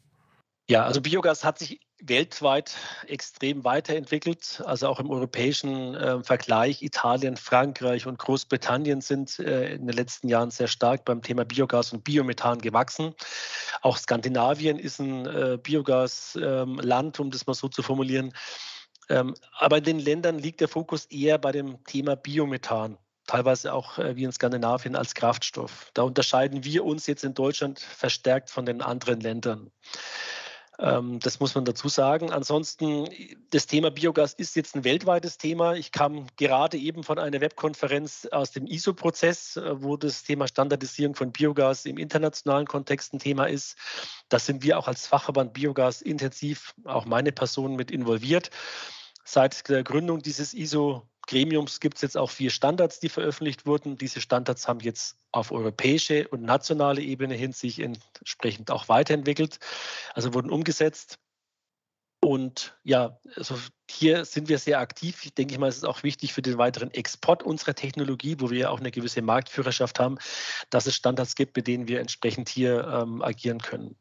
Ja, 0.68 0.84
also 0.84 1.02
Biogas 1.02 1.44
hat 1.44 1.58
sich 1.58 1.80
weltweit 2.08 2.76
extrem 3.06 3.64
weiterentwickelt. 3.64 4.62
Also 4.64 4.88
auch 4.88 5.00
im 5.00 5.10
europäischen 5.10 5.94
äh, 5.94 6.22
Vergleich. 6.22 6.82
Italien, 6.82 7.36
Frankreich 7.36 8.06
und 8.06 8.18
Großbritannien 8.18 9.00
sind 9.00 9.38
äh, 9.38 9.74
in 9.74 9.86
den 9.86 9.96
letzten 9.96 10.28
Jahren 10.28 10.50
sehr 10.50 10.68
stark 10.68 11.04
beim 11.04 11.22
Thema 11.22 11.44
Biogas 11.44 11.92
und 11.92 12.04
Biomethan 12.04 12.60
gewachsen. 12.60 13.14
Auch 13.82 13.96
Skandinavien 13.96 14.78
ist 14.78 14.98
ein 15.00 15.26
äh, 15.26 15.58
Biogasland, 15.62 17.20
um 17.20 17.30
das 17.30 17.46
mal 17.46 17.54
so 17.54 17.68
zu 17.68 17.82
formulieren. 17.82 18.32
Ähm, 19.08 19.34
aber 19.58 19.78
in 19.78 19.84
den 19.84 19.98
Ländern 19.98 20.38
liegt 20.38 20.60
der 20.60 20.68
Fokus 20.68 21.06
eher 21.06 21.38
bei 21.38 21.52
dem 21.52 21.82
Thema 21.84 22.16
Biomethan 22.16 22.98
teilweise 23.26 23.72
auch 23.72 23.98
äh, 23.98 24.16
wie 24.16 24.24
in 24.24 24.32
Skandinavien 24.32 24.96
als 24.96 25.14
Kraftstoff. 25.14 25.90
Da 25.94 26.02
unterscheiden 26.02 26.64
wir 26.64 26.84
uns 26.84 27.06
jetzt 27.06 27.24
in 27.24 27.34
Deutschland 27.34 27.80
verstärkt 27.80 28.50
von 28.50 28.66
den 28.66 28.82
anderen 28.82 29.20
Ländern. 29.20 29.70
Ähm, 30.78 31.20
das 31.20 31.40
muss 31.40 31.54
man 31.54 31.64
dazu 31.64 31.88
sagen. 31.88 32.30
Ansonsten, 32.30 33.08
das 33.50 33.66
Thema 33.66 33.90
Biogas 33.90 34.34
ist 34.34 34.56
jetzt 34.56 34.74
ein 34.74 34.84
weltweites 34.84 35.38
Thema. 35.38 35.74
Ich 35.74 35.92
kam 35.92 36.26
gerade 36.36 36.76
eben 36.76 37.04
von 37.04 37.18
einer 37.18 37.40
Webkonferenz 37.40 38.26
aus 38.30 38.50
dem 38.50 38.66
ISO-Prozess, 38.66 39.56
äh, 39.56 39.82
wo 39.82 39.96
das 39.96 40.24
Thema 40.24 40.48
Standardisierung 40.48 41.14
von 41.14 41.32
Biogas 41.32 41.86
im 41.86 41.98
internationalen 41.98 42.66
Kontext 42.66 43.14
ein 43.14 43.18
Thema 43.18 43.44
ist. 43.46 43.76
Da 44.28 44.38
sind 44.38 44.62
wir 44.62 44.78
auch 44.78 44.88
als 44.88 45.06
Fachverband 45.06 45.52
Biogas 45.52 46.02
intensiv, 46.02 46.74
auch 46.84 47.04
meine 47.04 47.32
Person 47.32 47.76
mit 47.76 47.90
involviert. 47.90 48.50
Seit 49.24 49.68
der 49.68 49.84
Gründung 49.84 50.22
dieses 50.22 50.52
ISO 50.52 51.08
Gremiums 51.26 51.80
gibt 51.80 51.96
es 51.96 52.02
jetzt 52.02 52.16
auch 52.16 52.30
vier 52.30 52.50
Standards, 52.50 53.00
die 53.00 53.08
veröffentlicht 53.08 53.66
wurden. 53.66 53.96
Diese 53.96 54.20
Standards 54.20 54.68
haben 54.68 54.80
jetzt 54.80 55.16
auf 55.32 55.52
europäische 55.52 56.28
und 56.28 56.42
nationale 56.42 57.02
Ebene 57.02 57.34
hin 57.34 57.52
sich 57.52 57.80
entsprechend 57.80 58.70
auch 58.70 58.88
weiterentwickelt, 58.88 59.58
also 60.14 60.34
wurden 60.34 60.50
umgesetzt. 60.50 61.18
Und 62.24 62.74
ja, 62.84 63.18
also 63.36 63.58
hier 63.90 64.24
sind 64.24 64.48
wir 64.48 64.58
sehr 64.58 64.78
aktiv. 64.78 65.26
Ich 65.26 65.34
denke 65.34 65.58
mal, 65.58 65.68
es 65.68 65.76
ist 65.76 65.84
auch 65.84 66.02
wichtig 66.02 66.32
für 66.32 66.40
den 66.40 66.56
weiteren 66.56 66.90
Export 66.90 67.42
unserer 67.42 67.74
Technologie, 67.74 68.36
wo 68.38 68.50
wir 68.50 68.58
ja 68.58 68.70
auch 68.70 68.80
eine 68.80 68.90
gewisse 68.90 69.20
Marktführerschaft 69.20 70.00
haben, 70.00 70.16
dass 70.70 70.86
es 70.86 70.94
Standards 70.94 71.34
gibt, 71.34 71.54
mit 71.54 71.66
denen 71.66 71.86
wir 71.86 72.00
entsprechend 72.00 72.48
hier 72.48 72.86
ähm, 72.88 73.20
agieren 73.20 73.60
können. 73.60 73.96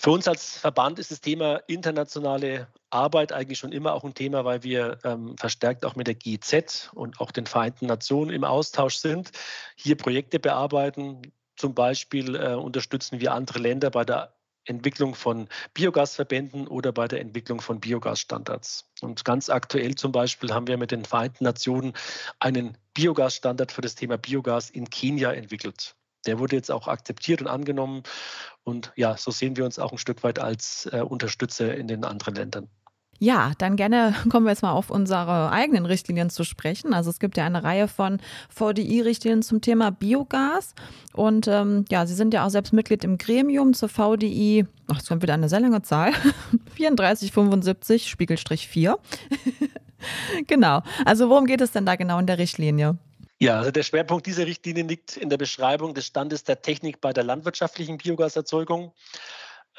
Für 0.00 0.12
uns 0.12 0.28
als 0.28 0.56
Verband 0.56 1.00
ist 1.00 1.10
das 1.10 1.20
Thema 1.20 1.56
internationale 1.66 2.68
Arbeit 2.88 3.32
eigentlich 3.32 3.58
schon 3.58 3.72
immer 3.72 3.94
auch 3.94 4.04
ein 4.04 4.14
Thema, 4.14 4.44
weil 4.44 4.62
wir 4.62 4.98
ähm, 5.02 5.36
verstärkt 5.36 5.84
auch 5.84 5.96
mit 5.96 6.06
der 6.06 6.14
GIZ 6.14 6.90
und 6.94 7.20
auch 7.20 7.32
den 7.32 7.46
Vereinten 7.46 7.86
Nationen 7.86 8.30
im 8.30 8.44
Austausch 8.44 8.94
sind, 8.94 9.32
hier 9.74 9.96
Projekte 9.96 10.38
bearbeiten. 10.38 11.22
Zum 11.56 11.74
Beispiel 11.74 12.36
äh, 12.36 12.54
unterstützen 12.54 13.18
wir 13.18 13.34
andere 13.34 13.58
Länder 13.58 13.90
bei 13.90 14.04
der 14.04 14.32
Entwicklung 14.66 15.16
von 15.16 15.48
Biogasverbänden 15.74 16.68
oder 16.68 16.92
bei 16.92 17.08
der 17.08 17.20
Entwicklung 17.20 17.60
von 17.60 17.80
Biogasstandards. 17.80 18.88
Und 19.00 19.24
ganz 19.24 19.50
aktuell 19.50 19.96
zum 19.96 20.12
Beispiel 20.12 20.54
haben 20.54 20.68
wir 20.68 20.76
mit 20.76 20.92
den 20.92 21.04
Vereinten 21.06 21.42
Nationen 21.42 21.92
einen 22.38 22.78
Biogasstandard 22.94 23.72
für 23.72 23.80
das 23.80 23.96
Thema 23.96 24.16
Biogas 24.16 24.70
in 24.70 24.88
Kenia 24.88 25.32
entwickelt 25.32 25.96
der 26.28 26.38
wurde 26.38 26.56
jetzt 26.56 26.70
auch 26.70 26.88
akzeptiert 26.88 27.40
und 27.40 27.46
angenommen. 27.46 28.02
Und 28.64 28.92
ja, 28.96 29.16
so 29.16 29.30
sehen 29.30 29.56
wir 29.56 29.64
uns 29.64 29.78
auch 29.78 29.92
ein 29.92 29.98
Stück 29.98 30.22
weit 30.22 30.38
als 30.38 30.86
äh, 30.92 31.00
Unterstützer 31.00 31.74
in 31.74 31.88
den 31.88 32.04
anderen 32.04 32.34
Ländern. 32.34 32.68
Ja, 33.18 33.52
dann 33.56 33.76
gerne 33.76 34.14
kommen 34.30 34.44
wir 34.44 34.50
jetzt 34.50 34.62
mal 34.62 34.72
auf 34.72 34.90
unsere 34.90 35.50
eigenen 35.50 35.86
Richtlinien 35.86 36.28
zu 36.28 36.44
sprechen. 36.44 36.92
Also 36.92 37.08
es 37.08 37.18
gibt 37.18 37.38
ja 37.38 37.46
eine 37.46 37.64
Reihe 37.64 37.88
von 37.88 38.18
VDI-Richtlinien 38.50 39.40
zum 39.40 39.62
Thema 39.62 39.90
Biogas. 39.90 40.74
Und 41.14 41.48
ähm, 41.48 41.86
ja, 41.88 42.04
Sie 42.04 42.14
sind 42.14 42.34
ja 42.34 42.44
auch 42.44 42.50
selbst 42.50 42.74
Mitglied 42.74 43.04
im 43.04 43.16
Gremium 43.16 43.72
zur 43.72 43.88
VDI. 43.88 44.66
Ach, 44.88 45.00
es 45.00 45.08
kommt 45.08 45.22
wieder 45.22 45.34
eine 45.34 45.48
sehr 45.48 45.60
lange 45.60 45.80
Zahl. 45.80 46.12
3475 46.76 48.10
Spiegelstrich 48.10 48.68
4. 48.68 48.98
genau. 50.46 50.82
Also 51.06 51.30
worum 51.30 51.46
geht 51.46 51.62
es 51.62 51.72
denn 51.72 51.86
da 51.86 51.96
genau 51.96 52.18
in 52.18 52.26
der 52.26 52.36
Richtlinie? 52.36 52.98
Ja, 53.40 53.58
also 53.58 53.70
der 53.70 53.84
Schwerpunkt 53.84 54.26
dieser 54.26 54.46
Richtlinie 54.46 54.82
liegt 54.82 55.16
in 55.16 55.30
der 55.30 55.36
Beschreibung 55.36 55.94
des 55.94 56.06
Standes 56.06 56.42
der 56.44 56.60
Technik 56.60 57.00
bei 57.00 57.12
der 57.12 57.24
landwirtschaftlichen 57.24 57.98
Biogaserzeugung. 57.98 58.92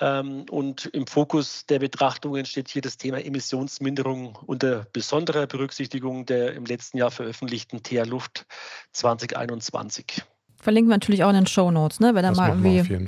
Ähm, 0.02 0.46
und 0.50 0.86
im 0.88 1.08
Fokus 1.08 1.66
der 1.66 1.80
Betrachtungen 1.80 2.46
steht 2.46 2.70
hier 2.70 2.82
das 2.82 2.98
Thema 2.98 3.20
Emissionsminderung 3.20 4.38
unter 4.46 4.86
besonderer 4.94 5.46
Berücksichtigung 5.46 6.26
der 6.26 6.54
im 6.54 6.66
letzten 6.66 6.98
Jahr 6.98 7.12
veröffentlichten 7.12 7.84
TH 7.84 8.06
Luft 8.06 8.46
2021. 8.94 10.24
Verlinken 10.62 10.90
wir 10.90 10.96
natürlich 10.96 11.24
auch 11.24 11.30
in 11.30 11.36
den 11.36 11.48
Show 11.48 11.72
Notes, 11.72 12.00
ne? 12.00 12.16
Wenn 12.16 12.24
er 12.24 12.36
mal 12.36 12.50
irgendwie 12.50 13.08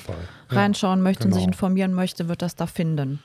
reinschauen 0.49 0.99
ja, 0.99 1.03
möchte 1.03 1.23
genau. 1.23 1.27
und 1.27 1.33
sich 1.33 1.43
genau. 1.43 1.53
informieren 1.53 1.93
möchte, 1.93 2.27
wird 2.27 2.41
das 2.41 2.55
da 2.55 2.67
finden. 2.67 3.21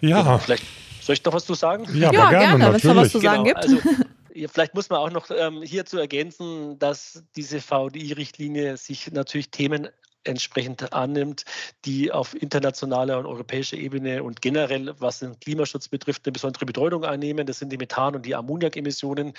Ja. 0.00 0.38
Vielleicht 0.38 0.64
soll 1.00 1.14
ich 1.14 1.24
noch 1.24 1.32
was 1.34 1.44
zu 1.44 1.54
sagen? 1.54 1.84
Ja, 1.94 2.12
ja 2.12 2.30
gerne, 2.30 2.58
gerne 2.58 2.66
wenn 2.66 2.74
es 2.74 2.82
da 2.82 2.96
was 2.96 3.10
zu 3.10 3.20
sagen 3.20 3.44
genau, 3.44 3.60
gibt. 3.60 3.86
Also, 3.86 4.04
Vielleicht 4.34 4.74
muss 4.74 4.90
man 4.90 4.98
auch 4.98 5.10
noch 5.10 5.30
ähm, 5.30 5.62
hierzu 5.62 5.98
ergänzen, 5.98 6.78
dass 6.78 7.22
diese 7.36 7.60
VDI-Richtlinie 7.60 8.76
sich 8.76 9.12
natürlich 9.12 9.50
Themen 9.50 9.88
entsprechend 10.24 10.92
annimmt, 10.92 11.44
die 11.84 12.10
auf 12.10 12.34
internationaler 12.34 13.18
und 13.18 13.26
europäischer 13.26 13.76
Ebene 13.76 14.22
und 14.22 14.42
generell, 14.42 14.94
was 14.98 15.20
den 15.20 15.38
Klimaschutz 15.38 15.88
betrifft, 15.88 16.26
eine 16.26 16.32
besondere 16.32 16.66
Bedeutung 16.66 17.04
einnehmen. 17.04 17.46
Das 17.46 17.58
sind 17.58 17.70
die 17.70 17.76
Methan- 17.76 18.16
und 18.16 18.26
die 18.26 18.34
Ammoniakemissionen, 18.34 19.34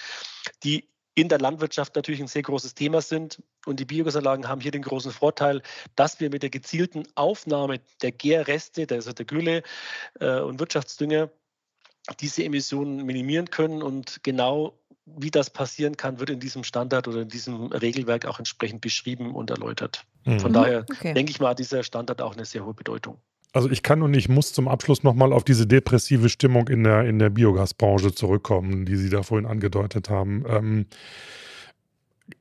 die 0.64 0.88
in 1.16 1.30
der 1.30 1.40
Landwirtschaft 1.40 1.96
natürlich 1.96 2.22
ein 2.22 2.28
sehr 2.28 2.44
großes 2.44 2.76
Thema 2.76 3.02
sind. 3.02 3.42
Und 3.66 3.80
die 3.80 3.86
Biogasanlagen 3.86 4.48
haben 4.48 4.62
hier 4.62 4.72
den 4.72 4.82
großen 4.82 5.12
Vorteil, 5.12 5.62
dass 5.96 6.20
wir 6.20 6.30
mit 6.30 6.44
der 6.44 6.50
gezielten 6.50 7.08
Aufnahme 7.16 7.80
der 8.02 8.12
Gärreste, 8.12 8.86
also 8.92 9.14
der 9.14 9.26
Gülle 9.26 9.64
äh, 10.20 10.40
und 10.40 10.60
Wirtschaftsdünger, 10.60 11.32
diese 12.20 12.44
Emissionen 12.44 13.06
minimieren 13.06 13.50
können 13.50 13.82
und 13.82 14.24
genau 14.24 14.78
wie 15.06 15.32
das 15.32 15.50
passieren 15.50 15.98
kann, 15.98 16.20
wird 16.20 16.32
in 16.32 16.40
diesem 16.40 16.64
Standard 16.64 17.08
oder 17.08 17.22
in 17.22 17.30
diesem 17.30 17.68
Regelwerk 17.68 18.26
auch 18.26 18.40
entsprechend 18.40 18.82
beschrieben 18.82 19.36
und 19.36 19.52
erläutert. 19.52 20.04
Mhm. 20.26 20.40
Von 20.40 20.54
daher 20.54 20.86
okay. 20.90 21.14
denke 21.14 21.32
ich 21.32 21.40
mal, 21.40 21.50
hat 21.50 21.60
dieser 21.60 21.84
Standard 21.84 22.22
auch 22.22 22.36
eine 22.36 22.46
sehr 22.46 22.66
hohe 22.66 22.74
Bedeutung. 22.74 23.18
Also 23.54 23.70
ich 23.70 23.84
kann 23.84 24.02
und 24.02 24.14
ich 24.14 24.28
muss 24.28 24.52
zum 24.52 24.68
Abschluss 24.68 25.04
nochmal 25.04 25.32
auf 25.32 25.46
diese 25.46 25.66
depressive 25.66 26.28
Stimmung 26.28 26.68
in 26.68 26.84
der, 26.84 27.06
in 27.06 27.20
der 27.20 27.30
Biogasbranche 27.30 28.14
zurückkommen, 28.14 28.86
die 28.86 28.98
Sie 28.98 29.10
da 29.10 29.24
vorhin 29.24 29.46
angedeutet 29.46 30.10
haben. 30.10 30.44
Ähm, 30.50 30.86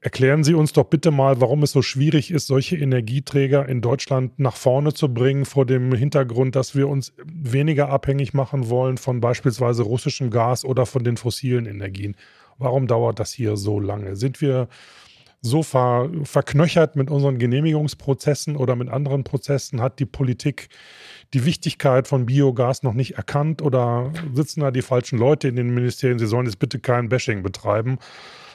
erklären 0.00 0.42
Sie 0.42 0.54
uns 0.54 0.72
doch 0.72 0.86
bitte 0.86 1.12
mal, 1.12 1.40
warum 1.40 1.62
es 1.62 1.70
so 1.70 1.82
schwierig 1.82 2.32
ist, 2.32 2.48
solche 2.48 2.76
Energieträger 2.76 3.68
in 3.68 3.80
Deutschland 3.80 4.40
nach 4.40 4.56
vorne 4.56 4.92
zu 4.92 5.12
bringen, 5.12 5.44
vor 5.44 5.66
dem 5.66 5.94
Hintergrund, 5.94 6.56
dass 6.56 6.74
wir 6.74 6.88
uns 6.88 7.12
weniger 7.24 7.90
abhängig 7.90 8.34
machen 8.34 8.68
wollen 8.68 8.96
von 8.96 9.20
beispielsweise 9.20 9.84
russischem 9.84 10.30
Gas 10.30 10.64
oder 10.64 10.84
von 10.84 11.04
den 11.04 11.16
fossilen 11.16 11.66
Energien. 11.66 12.16
Warum 12.58 12.86
dauert 12.86 13.20
das 13.20 13.32
hier 13.32 13.56
so 13.56 13.80
lange? 13.80 14.16
Sind 14.16 14.40
wir 14.40 14.68
so 15.40 15.62
ver, 15.62 16.10
verknöchert 16.22 16.96
mit 16.96 17.10
unseren 17.10 17.38
Genehmigungsprozessen 17.38 18.56
oder 18.56 18.76
mit 18.76 18.88
anderen 18.88 19.24
Prozessen? 19.24 19.80
Hat 19.80 19.98
die 19.98 20.06
Politik 20.06 20.68
die 21.34 21.44
Wichtigkeit 21.44 22.08
von 22.08 22.26
Biogas 22.26 22.82
noch 22.82 22.94
nicht 22.94 23.16
erkannt 23.16 23.60
oder 23.60 24.10
sitzen 24.32 24.60
da 24.60 24.70
die 24.70 24.82
falschen 24.82 25.18
Leute 25.18 25.48
in 25.48 25.56
den 25.56 25.74
Ministerien? 25.74 26.18
Sie 26.18 26.26
sollen 26.26 26.46
jetzt 26.46 26.58
bitte 26.58 26.78
kein 26.78 27.08
Bashing 27.08 27.42
betreiben. 27.42 27.98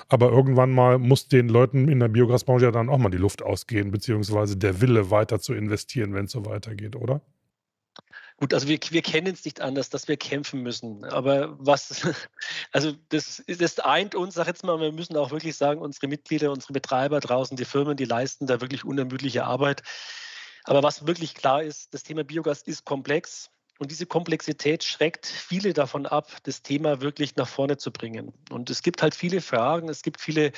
Aber 0.07 0.31
irgendwann 0.31 0.71
mal 0.71 0.97
muss 0.97 1.27
den 1.27 1.49
Leuten 1.49 1.87
in 1.87 1.99
der 1.99 2.07
Biogasbranche 2.07 2.65
ja 2.65 2.71
dann 2.71 2.89
auch 2.89 2.97
mal 2.97 3.11
die 3.11 3.17
Luft 3.17 3.43
ausgehen, 3.43 3.91
beziehungsweise 3.91 4.57
der 4.57 4.81
Wille 4.81 5.11
weiter 5.11 5.39
zu 5.39 5.53
investieren, 5.53 6.15
wenn 6.15 6.25
es 6.25 6.31
so 6.31 6.47
weitergeht, 6.47 6.95
oder? 6.95 7.21
Gut, 8.39 8.53
also 8.53 8.69
wir, 8.69 8.79
wir 8.89 9.01
kennen 9.01 9.33
es 9.33 9.43
nicht 9.43 9.59
anders, 9.59 9.89
dass 9.89 10.07
wir 10.07 10.15
kämpfen 10.15 10.61
müssen. 10.61 11.03
Aber 11.03 11.57
was, 11.59 12.07
also 12.71 12.93
das, 13.09 13.43
das 13.47 13.79
eint 13.79 14.15
uns, 14.15 14.35
sag 14.35 14.47
jetzt 14.47 14.63
mal, 14.63 14.79
wir 14.79 14.93
müssen 14.93 15.17
auch 15.17 15.31
wirklich 15.31 15.57
sagen, 15.57 15.81
unsere 15.81 16.07
Mitglieder, 16.07 16.51
unsere 16.51 16.71
Betreiber 16.71 17.19
draußen, 17.19 17.57
die 17.57 17.65
Firmen, 17.65 17.97
die 17.97 18.05
leisten 18.05 18.47
da 18.47 18.61
wirklich 18.61 18.85
unermüdliche 18.85 19.43
Arbeit. 19.43 19.83
Aber 20.63 20.83
was 20.83 21.05
wirklich 21.05 21.35
klar 21.35 21.63
ist, 21.63 21.93
das 21.93 22.03
Thema 22.03 22.23
Biogas 22.23 22.61
ist 22.61 22.85
komplex 22.85 23.51
Und 23.79 23.91
diese 23.91 24.05
Komplexität 24.05 24.83
schreckt 24.83 25.25
viele 25.25 25.71
davon 25.71 26.05
ab, 26.05 26.29
das 26.43 26.61
Thema 26.61 26.99
wirklich 26.99 27.37
nach 27.37 27.47
vorne 27.47 27.77
zu 27.77 27.91
bringen. 27.91 28.33
Und 28.51 28.69
es 28.69 28.83
gibt 28.83 29.01
halt 29.01 29.15
viele 29.15 29.39
Fragen, 29.39 29.87
es 29.87 30.01
gibt 30.01 30.19
viele 30.19 30.51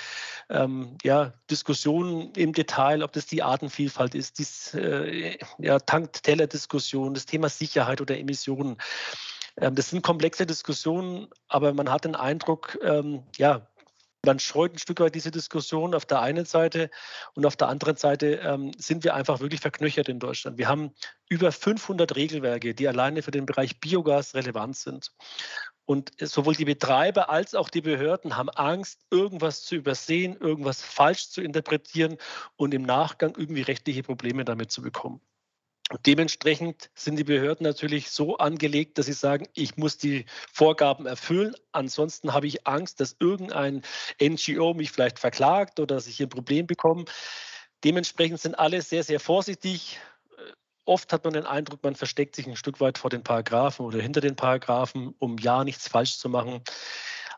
ähm, 0.49 0.97
ja, 1.03 1.31
Diskussionen 1.49 2.33
im 2.35 2.51
Detail, 2.51 3.03
ob 3.03 3.13
das 3.13 3.27
die 3.27 3.43
Artenvielfalt 3.43 4.15
ist, 4.15 4.39
die 4.39 4.77
äh, 4.77 5.37
ja, 5.59 5.77
Tank-Teller-Diskussion, 5.77 7.13
das 7.13 7.27
Thema 7.27 7.47
Sicherheit 7.49 8.01
oder 8.01 8.17
Emissionen. 8.17 8.77
Ähm, 9.57 9.75
das 9.75 9.91
sind 9.91 10.01
komplexe 10.01 10.47
Diskussionen, 10.47 11.27
aber 11.47 11.73
man 11.73 11.91
hat 11.91 12.05
den 12.05 12.15
Eindruck, 12.15 12.79
ähm, 12.83 13.23
ja, 13.37 13.67
man 14.25 14.39
scheut 14.39 14.73
ein 14.73 14.77
Stück 14.77 14.99
weit 14.99 15.15
diese 15.15 15.31
Diskussion 15.31 15.95
auf 15.95 16.05
der 16.05 16.21
einen 16.21 16.45
Seite 16.45 16.89
und 17.33 17.45
auf 17.45 17.55
der 17.55 17.69
anderen 17.69 17.95
Seite 17.95 18.35
ähm, 18.43 18.71
sind 18.77 19.03
wir 19.03 19.15
einfach 19.15 19.39
wirklich 19.39 19.61
verknöchert 19.61 20.09
in 20.09 20.19
Deutschland. 20.19 20.57
Wir 20.57 20.67
haben 20.67 20.91
über 21.27 21.51
500 21.51 22.15
Regelwerke, 22.15 22.75
die 22.75 22.87
alleine 22.87 23.23
für 23.23 23.31
den 23.31 23.45
Bereich 23.45 23.79
Biogas 23.79 24.35
relevant 24.35 24.77
sind. 24.77 25.11
Und 25.85 26.11
sowohl 26.19 26.55
die 26.55 26.65
Betreiber 26.65 27.29
als 27.29 27.55
auch 27.55 27.69
die 27.69 27.81
Behörden 27.81 28.37
haben 28.37 28.49
Angst, 28.51 29.01
irgendwas 29.09 29.63
zu 29.63 29.75
übersehen, 29.75 30.37
irgendwas 30.37 30.81
falsch 30.81 31.29
zu 31.29 31.41
interpretieren 31.41 32.17
und 32.55 32.73
im 32.73 32.83
Nachgang 32.83 33.33
irgendwie 33.35 33.63
rechtliche 33.63 34.03
Probleme 34.03 34.45
damit 34.45 34.71
zu 34.71 34.81
bekommen. 34.83 35.19
Dementsprechend 36.05 36.89
sind 36.95 37.17
die 37.17 37.23
Behörden 37.23 37.65
natürlich 37.65 38.11
so 38.11 38.37
angelegt, 38.37 38.97
dass 38.97 39.07
sie 39.07 39.13
sagen, 39.13 39.47
ich 39.53 39.77
muss 39.77 39.97
die 39.97 40.25
Vorgaben 40.51 41.05
erfüllen. 41.05 41.55
Ansonsten 41.71 42.33
habe 42.33 42.47
ich 42.47 42.65
Angst, 42.67 42.99
dass 42.99 43.15
irgendein 43.19 43.81
NGO 44.21 44.73
mich 44.73 44.91
vielleicht 44.91 45.19
verklagt 45.19 45.79
oder 45.79 45.95
dass 45.95 46.07
ich 46.07 46.21
ein 46.21 46.29
Problem 46.29 46.67
bekomme. 46.67 47.05
Dementsprechend 47.83 48.39
sind 48.39 48.55
alle 48.55 48.81
sehr, 48.81 49.03
sehr 49.03 49.19
vorsichtig. 49.19 49.99
Oft 50.85 51.13
hat 51.13 51.23
man 51.23 51.33
den 51.33 51.45
Eindruck, 51.45 51.83
man 51.83 51.95
versteckt 51.95 52.35
sich 52.35 52.47
ein 52.47 52.55
Stück 52.55 52.79
weit 52.79 52.97
vor 52.97 53.09
den 53.09 53.23
Paragraphen 53.23 53.85
oder 53.85 54.01
hinter 54.01 54.21
den 54.21 54.35
Paragraphen, 54.35 55.13
um 55.19 55.37
ja 55.37 55.63
nichts 55.63 55.87
falsch 55.87 56.17
zu 56.17 56.29
machen. 56.29 56.63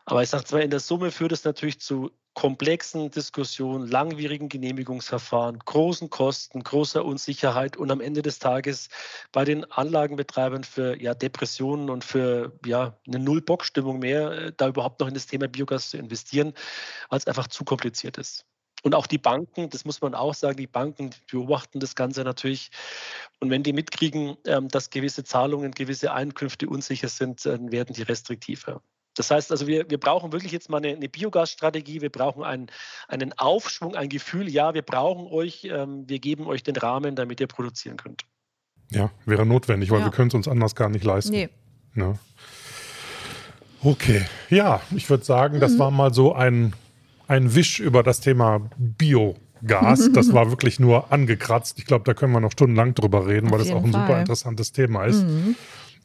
Aber 0.06 0.22
ich 0.22 0.28
sage 0.28 0.44
zwar, 0.44 0.60
in 0.60 0.70
der 0.70 0.80
Summe 0.80 1.10
führt 1.10 1.32
es 1.32 1.44
natürlich 1.44 1.80
zu 1.80 2.10
komplexen 2.34 3.10
Diskussionen, 3.10 3.86
langwierigen 3.86 4.48
Genehmigungsverfahren, 4.48 5.60
großen 5.60 6.10
Kosten, 6.10 6.62
großer 6.62 7.04
Unsicherheit 7.04 7.76
und 7.76 7.90
am 7.90 8.00
Ende 8.00 8.22
des 8.22 8.40
Tages 8.40 8.88
bei 9.32 9.44
den 9.44 9.64
Anlagenbetreibern 9.70 10.64
für 10.64 11.00
ja, 11.00 11.14
Depressionen 11.14 11.90
und 11.90 12.04
für 12.04 12.52
ja, 12.66 12.98
eine 13.06 13.20
Null-Bock-Stimmung 13.20 14.00
mehr, 14.00 14.32
äh, 14.32 14.52
da 14.56 14.68
überhaupt 14.68 15.00
noch 15.00 15.08
in 15.08 15.14
das 15.14 15.26
Thema 15.26 15.48
Biogas 15.48 15.90
zu 15.90 15.96
investieren, 15.96 16.54
weil 17.08 17.18
es 17.18 17.26
einfach 17.26 17.46
zu 17.46 17.64
kompliziert 17.64 18.18
ist. 18.18 18.44
Und 18.82 18.94
auch 18.94 19.06
die 19.06 19.18
Banken, 19.18 19.70
das 19.70 19.86
muss 19.86 20.02
man 20.02 20.14
auch 20.14 20.34
sagen, 20.34 20.58
die 20.58 20.66
Banken 20.66 21.10
beobachten 21.30 21.80
das 21.80 21.94
Ganze 21.94 22.22
natürlich. 22.22 22.70
Und 23.40 23.48
wenn 23.48 23.62
die 23.62 23.72
mitkriegen, 23.72 24.36
ähm, 24.44 24.68
dass 24.68 24.90
gewisse 24.90 25.24
Zahlungen, 25.24 25.70
gewisse 25.70 26.12
Einkünfte 26.12 26.68
unsicher 26.68 27.08
sind, 27.08 27.46
dann 27.46 27.72
werden 27.72 27.94
die 27.94 28.02
restriktiver. 28.02 28.82
Das 29.14 29.30
heißt 29.30 29.50
also, 29.50 29.66
wir, 29.66 29.88
wir 29.88 29.98
brauchen 29.98 30.32
wirklich 30.32 30.52
jetzt 30.52 30.68
mal 30.68 30.78
eine, 30.78 30.88
eine 30.88 31.08
Biogasstrategie, 31.08 32.00
wir 32.00 32.10
brauchen 32.10 32.42
einen, 32.42 32.66
einen 33.08 33.32
Aufschwung, 33.34 33.94
ein 33.94 34.08
Gefühl, 34.08 34.48
ja, 34.48 34.74
wir 34.74 34.82
brauchen 34.82 35.26
euch, 35.28 35.64
ähm, 35.64 36.04
wir 36.08 36.18
geben 36.18 36.46
euch 36.46 36.62
den 36.62 36.76
Rahmen, 36.76 37.14
damit 37.14 37.40
ihr 37.40 37.46
produzieren 37.46 37.96
könnt. 37.96 38.24
Ja, 38.90 39.10
wäre 39.24 39.46
notwendig, 39.46 39.90
weil 39.90 40.00
ja. 40.00 40.06
wir 40.06 40.12
können 40.12 40.28
es 40.28 40.34
uns 40.34 40.48
anders 40.48 40.74
gar 40.74 40.88
nicht 40.88 41.04
leisten. 41.04 41.32
Nee. 41.32 41.48
Ja. 41.94 42.08
Ne? 42.08 42.18
Okay, 43.82 44.24
ja, 44.48 44.80
ich 44.94 45.10
würde 45.10 45.24
sagen, 45.24 45.60
das 45.60 45.72
mhm. 45.72 45.78
war 45.78 45.90
mal 45.90 46.14
so 46.14 46.32
ein, 46.32 46.72
ein 47.28 47.54
Wisch 47.54 47.80
über 47.80 48.02
das 48.02 48.20
Thema 48.20 48.70
Biogas. 48.76 49.40
Das 50.12 50.32
war 50.32 50.50
wirklich 50.50 50.78
nur 50.78 51.10
angekratzt. 51.12 51.78
Ich 51.78 51.86
glaube, 51.86 52.04
da 52.04 52.12
können 52.12 52.32
wir 52.32 52.40
noch 52.40 52.52
stundenlang 52.52 52.94
drüber 52.94 53.26
reden, 53.26 53.46
Auf 53.46 53.52
weil 53.52 53.58
das 53.60 53.70
auch 53.70 53.84
ein 53.84 53.92
Fall. 53.92 54.06
super 54.06 54.20
interessantes 54.20 54.72
Thema 54.72 55.04
ist. 55.04 55.22
Mhm. 55.22 55.56